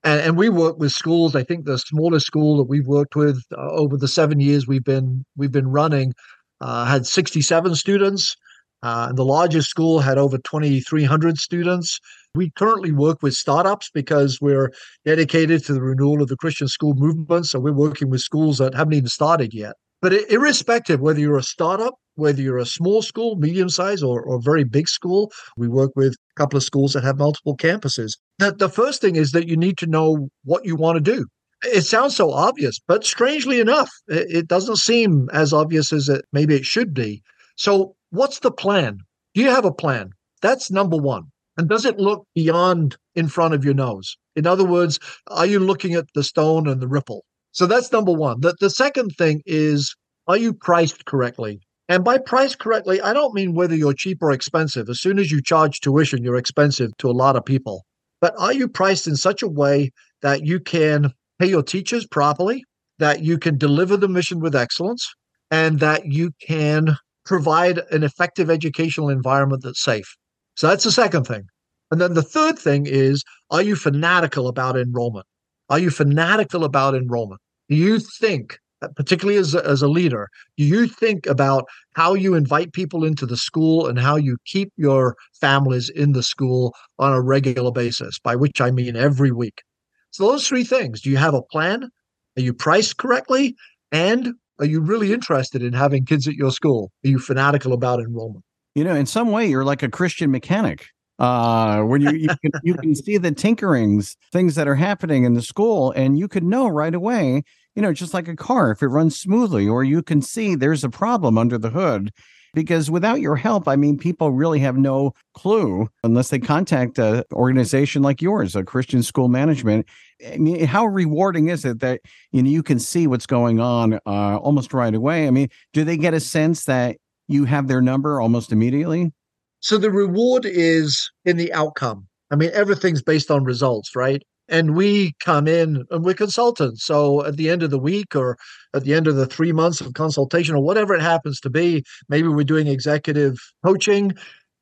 And, 0.06 0.22
and 0.22 0.38
we 0.38 0.48
work 0.48 0.80
with 0.80 0.94
schools. 0.94 1.36
I 1.36 1.44
think 1.44 1.66
the 1.66 1.78
smallest 1.78 2.26
school 2.26 2.56
that 2.56 2.70
we've 2.70 2.88
worked 2.88 3.14
with 3.14 3.44
uh, 3.58 3.72
over 3.72 3.98
the 3.98 4.08
seven 4.08 4.40
years 4.40 4.68
we've 4.68 4.86
been 4.86 5.26
we've 5.36 5.52
been 5.52 5.68
running 5.68 6.14
uh, 6.62 6.86
had 6.86 7.06
67 7.06 7.76
students. 7.76 8.38
Uh, 8.86 9.08
and 9.10 9.18
the 9.18 9.26
largest 9.26 9.68
school 9.68 10.00
had 10.00 10.20
over 10.20 10.38
2,300 10.38 11.38
students. 11.40 12.00
We 12.36 12.52
currently 12.52 12.92
work 12.92 13.24
with 13.24 13.34
startups 13.34 13.90
because 13.92 14.40
we're 14.40 14.72
dedicated 15.06 15.66
to 15.66 15.74
the 15.74 15.82
renewal 15.82 16.22
of 16.22 16.28
the 16.28 16.38
Christian 16.38 16.68
school 16.68 16.94
movement. 16.94 17.48
So 17.48 17.60
we're 17.60 17.74
working 17.74 18.12
with 18.12 18.22
schools 18.22 18.60
that 18.60 18.76
haven't 18.76 18.94
even 18.94 19.10
started 19.10 19.56
yet. 19.56 19.74
But 20.04 20.14
irrespective 20.30 21.02
whether 21.02 21.20
you're 21.20 21.38
a 21.38 21.44
startup 21.44 21.96
whether 22.16 22.42
you're 22.42 22.58
a 22.58 22.66
small 22.66 23.02
school, 23.02 23.36
medium 23.36 23.70
size, 23.70 24.02
or, 24.02 24.22
or 24.22 24.40
very 24.42 24.64
big 24.64 24.88
school. 24.88 25.32
We 25.58 25.68
work 25.68 25.92
with 25.96 26.14
a 26.14 26.40
couple 26.40 26.56
of 26.56 26.64
schools 26.64 26.94
that 26.94 27.04
have 27.04 27.18
multiple 27.18 27.58
campuses. 27.58 28.14
The, 28.40 28.54
the 28.54 28.70
first 28.70 29.02
thing 29.02 29.18
is 29.18 29.32
that 29.32 29.48
you 29.48 29.58
need 29.58 29.78
to 29.80 29.88
know 29.88 30.30
what 30.46 30.64
you 30.64 30.76
want 30.76 30.96
to 30.96 31.02
do. 31.02 31.26
It 31.64 31.82
sounds 31.82 32.16
so 32.16 32.32
obvious, 32.32 32.80
but 32.88 33.04
strangely 33.04 33.60
enough, 33.60 33.90
it, 34.08 34.28
it 34.30 34.48
doesn't 34.48 34.78
seem 34.78 35.30
as 35.34 35.52
obvious 35.52 35.92
as 35.92 36.10
it 36.10 36.24
maybe 36.32 36.56
it 36.56 36.66
should 36.66 36.94
be. 36.94 37.22
So, 37.58 37.96
what's 38.10 38.40
the 38.40 38.52
plan? 38.52 39.00
Do 39.34 39.42
you 39.42 39.50
have 39.50 39.66
a 39.66 39.74
plan? 39.74 40.12
That's 40.42 40.72
number 40.72 40.98
one. 40.98 41.32
And 41.58 41.70
does 41.70 41.86
it 41.86 42.00
look 42.00 42.26
beyond 42.36 42.98
in 43.16 43.28
front 43.28 43.54
of 43.54 43.64
your 43.64 43.74
nose? 43.74 44.18
In 44.36 44.46
other 44.46 44.66
words, 44.66 45.00
are 45.28 45.46
you 45.46 45.60
looking 45.60 45.94
at 45.94 46.06
the 46.14 46.24
stone 46.24 46.68
and 46.68 46.82
the 46.82 46.88
ripple? 46.88 47.24
So 47.52 47.66
that's 47.66 47.92
number 47.92 48.12
one. 48.12 48.42
The, 48.42 48.56
the 48.60 48.70
second 48.70 49.12
thing 49.18 49.42
is, 49.46 49.96
are 50.28 50.38
you 50.38 50.54
priced 50.54 51.06
correctly? 51.06 51.62
And 51.88 52.04
by 52.04 52.18
priced 52.18 52.60
correctly, 52.60 53.00
I 53.00 53.14
don't 53.14 53.34
mean 53.34 53.54
whether 53.54 53.76
you're 53.76 53.94
cheap 53.94 54.22
or 54.22 54.32
expensive. 54.32 54.90
As 54.90 55.00
soon 55.00 55.20
as 55.20 55.32
you 55.32 55.42
charge 55.42 55.80
tuition, 55.80 56.24
you're 56.24 56.36
expensive 56.36 56.92
to 56.98 57.10
a 57.10 57.14
lot 57.14 57.36
of 57.36 57.46
people. 57.46 57.86
But 58.20 58.34
are 58.38 58.54
you 58.54 58.68
priced 58.68 59.08
in 59.08 59.16
such 59.16 59.42
a 59.42 59.48
way 59.48 59.92
that 60.22 60.46
you 60.46 60.60
can 60.60 61.14
pay 61.40 61.48
your 61.48 61.64
teachers 61.64 62.08
properly, 62.08 62.64
that 62.98 63.24
you 63.24 63.38
can 63.38 63.58
deliver 63.58 63.98
the 63.98 64.08
mission 64.08 64.40
with 64.40 64.56
excellence, 64.56 65.14
and 65.52 65.80
that 65.80 66.06
you 66.06 66.32
can 66.42 66.98
provide 67.26 67.80
an 67.92 68.04
effective 68.04 68.50
educational 68.50 69.10
environment 69.10 69.64
that's 69.64 69.82
safe? 69.82 70.16
So 70.56 70.68
that's 70.68 70.84
the 70.84 70.92
second 70.92 71.26
thing. 71.26 71.44
And 71.92 72.02
then 72.02 72.14
the 72.14 72.24
third 72.24 72.58
thing 72.58 72.86
is 72.86 73.24
are 73.52 73.62
you 73.62 73.76
fanatical 73.76 74.48
about 74.48 74.78
enrollment? 74.78 75.26
Are 75.70 75.80
you 75.80 75.90
fanatical 75.90 76.64
about 76.64 76.96
enrollment? 76.96 77.42
Do 77.70 77.76
you 77.76 78.00
think 78.00 78.60
particularly 78.96 79.40
as 79.40 79.56
a, 79.56 79.66
as 79.66 79.82
a 79.82 79.88
leader, 79.88 80.30
do 80.58 80.64
you 80.64 80.88
think 80.88 81.26
about 81.26 81.66
how 81.94 82.14
you 82.14 82.34
invite 82.36 82.74
people 82.74 83.04
into 83.04 83.26
the 83.26 83.38
school 83.38 83.88
and 83.88 84.00
how 84.00 84.16
you 84.16 84.38
keep 84.46 84.72
your 84.76 85.16
families 85.40 85.90
in 85.90 86.12
the 86.12 86.24
school 86.24 86.74
on 87.00 87.14
a 87.14 87.22
regular 87.22 87.72
basis, 87.72 88.20
by 88.20 88.36
which 88.36 88.62
I 88.62 88.72
mean 88.72 88.96
every 88.96 89.32
week? 89.32 89.64
So, 90.12 90.30
those 90.30 90.48
three 90.48 90.64
things 90.64 91.02
do 91.02 91.10
you 91.10 91.18
have 91.18 91.34
a 91.34 91.42
plan? 91.42 91.90
Are 92.38 92.42
you 92.42 92.54
priced 92.54 92.98
correctly? 92.98 93.56
And 93.92 94.34
are 94.60 94.66
you 94.66 94.82
really 94.82 95.14
interested 95.14 95.62
in 95.62 95.74
having 95.74 96.06
kids 96.06 96.28
at 96.28 96.36
your 96.36 96.52
school? 96.52 96.92
Are 97.06 97.10
you 97.10 97.20
fanatical 97.20 97.74
about 97.74 98.00
enrollment? 98.00 98.44
You 98.74 98.84
know, 98.84 98.96
in 98.96 99.06
some 99.06 99.32
way, 99.32 99.46
you're 99.48 99.64
like 99.64 99.84
a 99.84 99.90
Christian 99.90 100.32
mechanic 100.32 100.88
uh 101.18 101.82
when 101.82 102.02
you 102.02 102.12
you 102.12 102.28
can, 102.28 102.52
you 102.62 102.74
can 102.74 102.94
see 102.94 103.16
the 103.18 103.32
tinkerings 103.32 104.18
things 104.34 104.56
that 104.56 104.68
are 104.68 104.76
happening 104.76 105.24
in 105.24 105.34
the 105.34 105.42
school 105.42 105.94
and 105.96 106.20
you 106.20 106.28
could 106.28 106.44
know 106.44 106.68
right 106.68 106.94
away 106.94 107.42
you 107.76 107.82
know, 107.82 107.94
just 107.94 108.14
like 108.14 108.28
a 108.28 108.36
car, 108.36 108.72
if 108.72 108.82
it 108.82 108.88
runs 108.88 109.20
smoothly, 109.20 109.68
or 109.68 109.84
you 109.84 110.02
can 110.02 110.22
see 110.22 110.56
there's 110.56 110.84
a 110.84 110.90
problem 110.90 111.38
under 111.38 111.58
the 111.58 111.70
hood. 111.70 112.12
Because 112.56 112.90
without 112.90 113.20
your 113.20 113.36
help, 113.36 113.68
I 113.68 113.76
mean, 113.76 113.98
people 113.98 114.32
really 114.32 114.60
have 114.60 114.78
no 114.78 115.14
clue 115.34 115.90
unless 116.04 116.30
they 116.30 116.40
contact 116.40 116.98
an 116.98 117.24
organization 117.34 118.02
like 118.02 118.22
yours, 118.22 118.56
a 118.56 118.64
Christian 118.64 119.04
school 119.04 119.28
management. 119.28 119.86
I 120.26 120.38
mean, 120.38 120.66
how 120.66 120.86
rewarding 120.86 121.50
is 121.50 121.66
it 121.66 121.82
that 121.82 122.02
you 122.32 122.42
know 122.42 122.50
you 122.50 122.64
can 122.64 122.80
see 122.80 123.06
what's 123.06 123.28
going 123.28 123.60
on 123.60 123.96
uh, 124.06 124.38
almost 124.38 124.74
right 124.74 124.96
away? 124.96 125.28
I 125.28 125.32
mean, 125.32 125.50
do 125.74 125.84
they 125.84 125.98
get 125.98 126.14
a 126.14 126.20
sense 126.20 126.66
that 126.66 126.98
you 127.28 127.46
have 127.46 127.68
their 127.68 127.82
number 127.82 128.22
almost 128.22 128.52
immediately? 128.52 129.12
So 129.60 129.78
the 129.78 129.92
reward 129.92 130.46
is 130.46 131.12
in 131.26 131.38
the 131.38 131.52
outcome. 131.54 132.08
I 132.32 132.36
mean, 132.36 132.52
everything's 132.54 133.02
based 133.02 133.30
on 133.30 133.44
results, 133.44 133.96
right? 133.96 134.24
And 134.48 134.76
we 134.76 135.14
come 135.20 135.48
in 135.48 135.86
and 135.90 136.04
we're 136.04 136.14
consultants. 136.14 136.86
So 136.86 137.26
at 137.26 137.38
the 137.38 137.50
end 137.50 137.64
of 137.64 137.72
the 137.72 137.80
week 137.80 138.16
or 138.16 138.38
at 138.74 138.84
the 138.84 138.94
end 138.94 139.08
of 139.08 139.16
the 139.16 139.26
three 139.26 139.52
months 139.52 139.82
of 139.82 139.94
consultation 139.94 140.56
or 140.56 140.64
whatever 140.64 140.94
it 140.94 141.02
happens 141.02 141.40
to 141.42 141.50
be, 141.50 141.84
maybe 142.10 142.28
we're 142.28 142.44
doing 142.44 142.68
executive 142.68 143.38
coaching, 143.64 144.14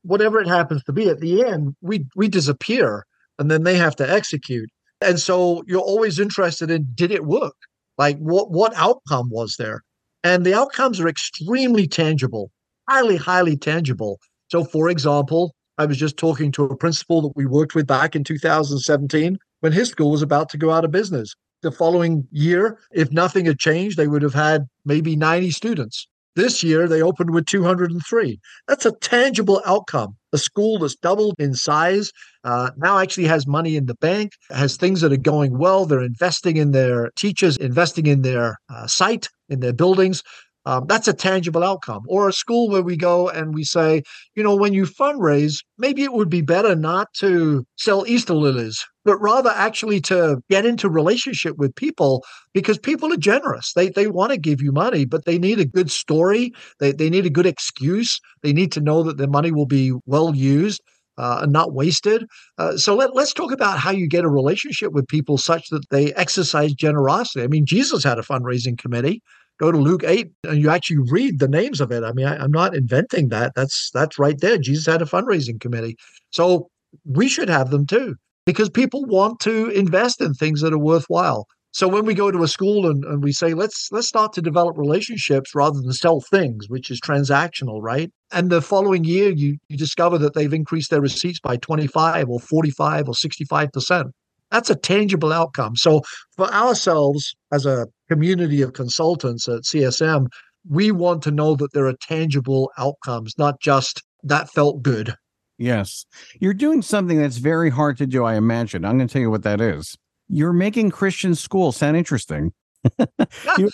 whatever 0.04 0.40
it 0.40 0.48
happens 0.48 0.84
to 0.84 0.94
be, 0.94 1.10
at 1.10 1.20
the 1.20 1.44
end, 1.44 1.76
we 1.82 2.06
we 2.16 2.28
disappear 2.28 3.06
and 3.40 3.50
then 3.50 3.64
they 3.64 3.76
have 3.76 3.96
to 3.98 4.10
execute. 4.10 4.70
And 5.02 5.20
so 5.20 5.64
you're 5.68 5.82
always 5.82 6.20
interested 6.20 6.72
in 6.72 6.88
did 6.96 7.12
it 7.12 7.26
work? 7.26 7.56
Like 7.98 8.18
what 8.18 8.52
what 8.52 8.74
outcome 8.76 9.30
was 9.30 9.56
there? 9.58 9.84
And 10.24 10.46
the 10.46 10.54
outcomes 10.54 11.02
are 11.02 11.10
extremely 11.10 11.88
tangible, 11.88 12.52
highly, 12.90 13.18
highly 13.18 13.58
tangible. 13.58 14.20
So 14.50 14.64
for 14.64 14.90
example, 14.90 15.54
I 15.78 15.86
was 15.86 15.98
just 15.98 16.18
talking 16.18 16.52
to 16.54 16.64
a 16.64 16.78
principal 16.78 17.22
that 17.24 17.36
we 17.36 17.46
worked 17.46 17.76
with 17.76 17.88
back 17.88 18.16
in 18.16 18.24
2017 18.24 19.38
when 19.64 19.72
his 19.72 19.88
school 19.88 20.12
was 20.12 20.22
about 20.22 20.50
to 20.50 20.58
go 20.58 20.72
out 20.72 20.84
of 20.84 20.92
business. 20.92 21.34
The 21.62 21.72
following 21.72 22.28
year, 22.32 22.78
if 22.92 23.14
nothing 23.14 23.46
had 23.46 23.60
changed, 23.60 23.96
they 23.96 24.08
would 24.08 24.22
have 24.22 24.34
had 24.34 24.68
maybe 24.84 25.16
90 25.16 25.52
students. 25.52 26.06
This 26.36 26.64
year, 26.64 26.86
they 26.86 27.02
opened 27.02 27.30
with 27.30 27.46
203. 27.46 28.40
That's 28.68 28.86
a 28.86 28.92
tangible 28.92 29.62
outcome. 29.66 30.18
A 30.34 30.38
school 30.38 30.80
that's 30.80 30.98
doubled 30.98 31.36
in 31.40 31.54
size 31.54 32.12
uh, 32.44 32.72
now 32.76 32.98
actually 32.98 33.28
has 33.28 33.48
money 33.48 33.78
in 33.78 33.86
the 33.86 33.96
bank, 33.96 34.34
has 34.50 34.76
things 34.76 35.00
that 35.00 35.14
are 35.14 35.18
going 35.18 35.58
well. 35.58 35.86
They're 35.86 36.02
investing 36.02 36.58
in 36.58 36.72
their 36.72 37.12
teachers, 37.16 37.56
investing 37.56 38.08
in 38.08 38.22
their 38.24 38.58
uh, 38.70 38.88
site, 38.88 39.30
in 39.48 39.62
their 39.62 39.72
buildings. 39.72 40.24
Um, 40.66 40.86
that's 40.88 41.08
a 41.08 41.14
tangible 41.14 41.64
outcome. 41.64 42.04
Or 42.08 42.28
a 42.28 42.34
school 42.34 42.70
where 42.70 42.82
we 42.82 42.96
go 42.96 43.30
and 43.30 43.54
we 43.54 43.64
say, 43.64 44.04
you 44.36 44.44
know, 44.44 44.56
when 44.56 44.74
you 44.74 44.86
fundraise, 44.86 45.58
maybe 45.78 46.04
it 46.04 46.14
would 46.14 46.30
be 46.30 46.42
better 46.42 46.76
not 46.76 47.08
to 47.16 47.66
sell 47.78 48.06
Easter 48.08 48.34
lilies, 48.34 48.84
but 49.04 49.18
rather 49.18 49.52
actually 49.54 50.00
to 50.02 50.38
get 50.50 50.66
into 50.66 50.90
relationship 50.90 51.58
with 51.58 51.76
people 51.76 52.24
because 52.54 52.78
people 52.78 53.12
are 53.12 53.18
generous. 53.18 53.74
They 53.74 53.90
they 53.90 54.08
want 54.08 54.32
to 54.32 54.38
give 54.38 54.62
you 54.62 54.72
money, 54.72 55.06
but 55.06 55.26
they 55.26 55.38
need 55.38 55.60
a 55.60 55.66
good 55.66 55.92
story. 55.92 56.54
They 56.80 56.94
they 56.94 57.10
need 57.10 57.26
a 57.26 57.30
good 57.30 57.46
excuse. 57.46 58.20
They 58.42 58.54
need 58.54 58.72
to 58.74 58.82
know 58.82 59.04
that 59.04 59.18
their 59.18 59.28
money 59.28 59.52
will 59.52 59.66
be 59.66 59.94
well 60.06 60.36
used. 60.36 60.82
Uh, 61.16 61.42
and 61.44 61.52
not 61.54 61.76
wasted. 61.76 62.26
Uh, 62.58 62.76
so 62.76 62.96
let, 62.96 63.14
let's 63.14 63.34
talk 63.34 63.52
about 63.52 63.78
how 63.78 63.92
you 63.92 64.08
get 64.10 64.24
a 64.24 64.28
relationship 64.28 64.92
with 64.94 65.08
people 65.08 65.38
such 65.38 65.70
that 65.70 65.88
they 65.92 66.12
exercise 66.16 66.74
generosity. 66.74 67.44
I 67.44 67.48
mean, 67.48 67.68
Jesus 67.68 68.04
had 68.04 68.18
a 68.18 68.24
fundraising 68.24 68.80
committee 68.80 69.22
go 69.60 69.72
to 69.72 69.78
Luke 69.78 70.04
8 70.06 70.32
and 70.46 70.62
you 70.62 70.70
actually 70.70 71.00
read 71.10 71.40
the 71.40 71.48
names 71.48 71.82
of 71.82 71.92
it. 71.92 72.04
I 72.04 72.12
mean, 72.14 72.26
I, 72.26 72.44
am 72.44 72.52
not 72.52 72.76
inventing 72.76 73.30
that. 73.30 73.54
That's 73.56 73.92
that's 73.94 74.20
right 74.20 74.40
there. 74.40 74.58
Jesus 74.58 74.86
had 74.86 75.02
a 75.02 75.06
fundraising 75.06 75.60
committee. 75.60 75.96
So 76.32 76.70
we 77.06 77.28
should 77.28 77.50
have 77.50 77.70
them 77.70 77.86
too, 77.86 78.16
because 78.46 78.70
people 78.70 79.06
want 79.06 79.40
to 79.42 79.70
invest 79.70 80.22
in 80.22 80.34
things 80.34 80.62
that 80.62 80.74
are 80.74 80.80
worthwhile. 80.80 81.48
So 81.72 81.88
when 81.88 82.06
we 82.06 82.14
go 82.14 82.30
to 82.30 82.44
a 82.44 82.48
school 82.48 82.88
and, 82.88 83.04
and 83.04 83.24
we 83.24 83.32
say, 83.32 83.56
let's 83.56 83.90
let's 83.92 84.08
start 84.08 84.32
to 84.34 84.42
develop 84.42 84.78
relationships 84.78 85.56
rather 85.56 85.82
than 85.82 85.92
sell 85.94 86.22
things, 86.22 86.70
which 86.70 86.92
is 86.92 87.02
transactional, 87.02 87.80
right? 87.82 88.12
And 88.32 88.52
the 88.52 88.62
following 88.62 89.04
year 89.04 89.32
you 89.32 89.58
you 89.70 89.78
discover 89.78 90.20
that 90.20 90.36
they've 90.36 90.54
increased 90.54 90.92
their 90.92 91.02
receipts 91.02 91.40
by 91.40 91.58
25 91.58 92.30
or 92.30 92.40
45 92.40 93.08
or 93.10 93.16
65 93.16 93.72
percent. 93.72 94.08
That's 94.52 94.70
a 94.70 94.76
tangible 94.76 95.34
outcome. 95.34 95.76
So 95.76 96.04
for 96.38 96.46
ourselves 96.54 97.34
as 97.52 97.66
a 97.66 97.88
community 98.14 98.62
of 98.62 98.74
consultants 98.74 99.48
at 99.48 99.64
CSM, 99.64 100.28
we 100.70 100.92
want 100.92 101.24
to 101.24 101.32
know 101.32 101.56
that 101.56 101.74
there 101.74 101.88
are 101.88 101.96
tangible 102.02 102.72
outcomes, 102.78 103.34
not 103.38 103.60
just 103.60 104.04
that 104.24 104.50
felt 104.50 104.82
good. 104.82 105.16
Yes. 105.58 106.06
You're 106.40 106.54
doing 106.54 106.82
something 106.82 107.20
that's 107.20 107.38
very 107.38 107.70
hard 107.70 107.98
to 107.98 108.08
do, 108.08 108.24
I 108.24 108.36
imagine. 108.36 108.86
I'm 108.86 108.98
going 108.98 109.08
to 109.08 109.14
tell 109.14 109.22
you 109.22 109.32
what 109.32 109.44
that 109.44 109.62
is. 109.62 109.98
You're 110.28 110.54
making 110.54 110.92
Christian 110.92 111.36
school 111.36 111.72
sound 111.72 111.98
interesting 111.98 112.54
you, 113.58 113.70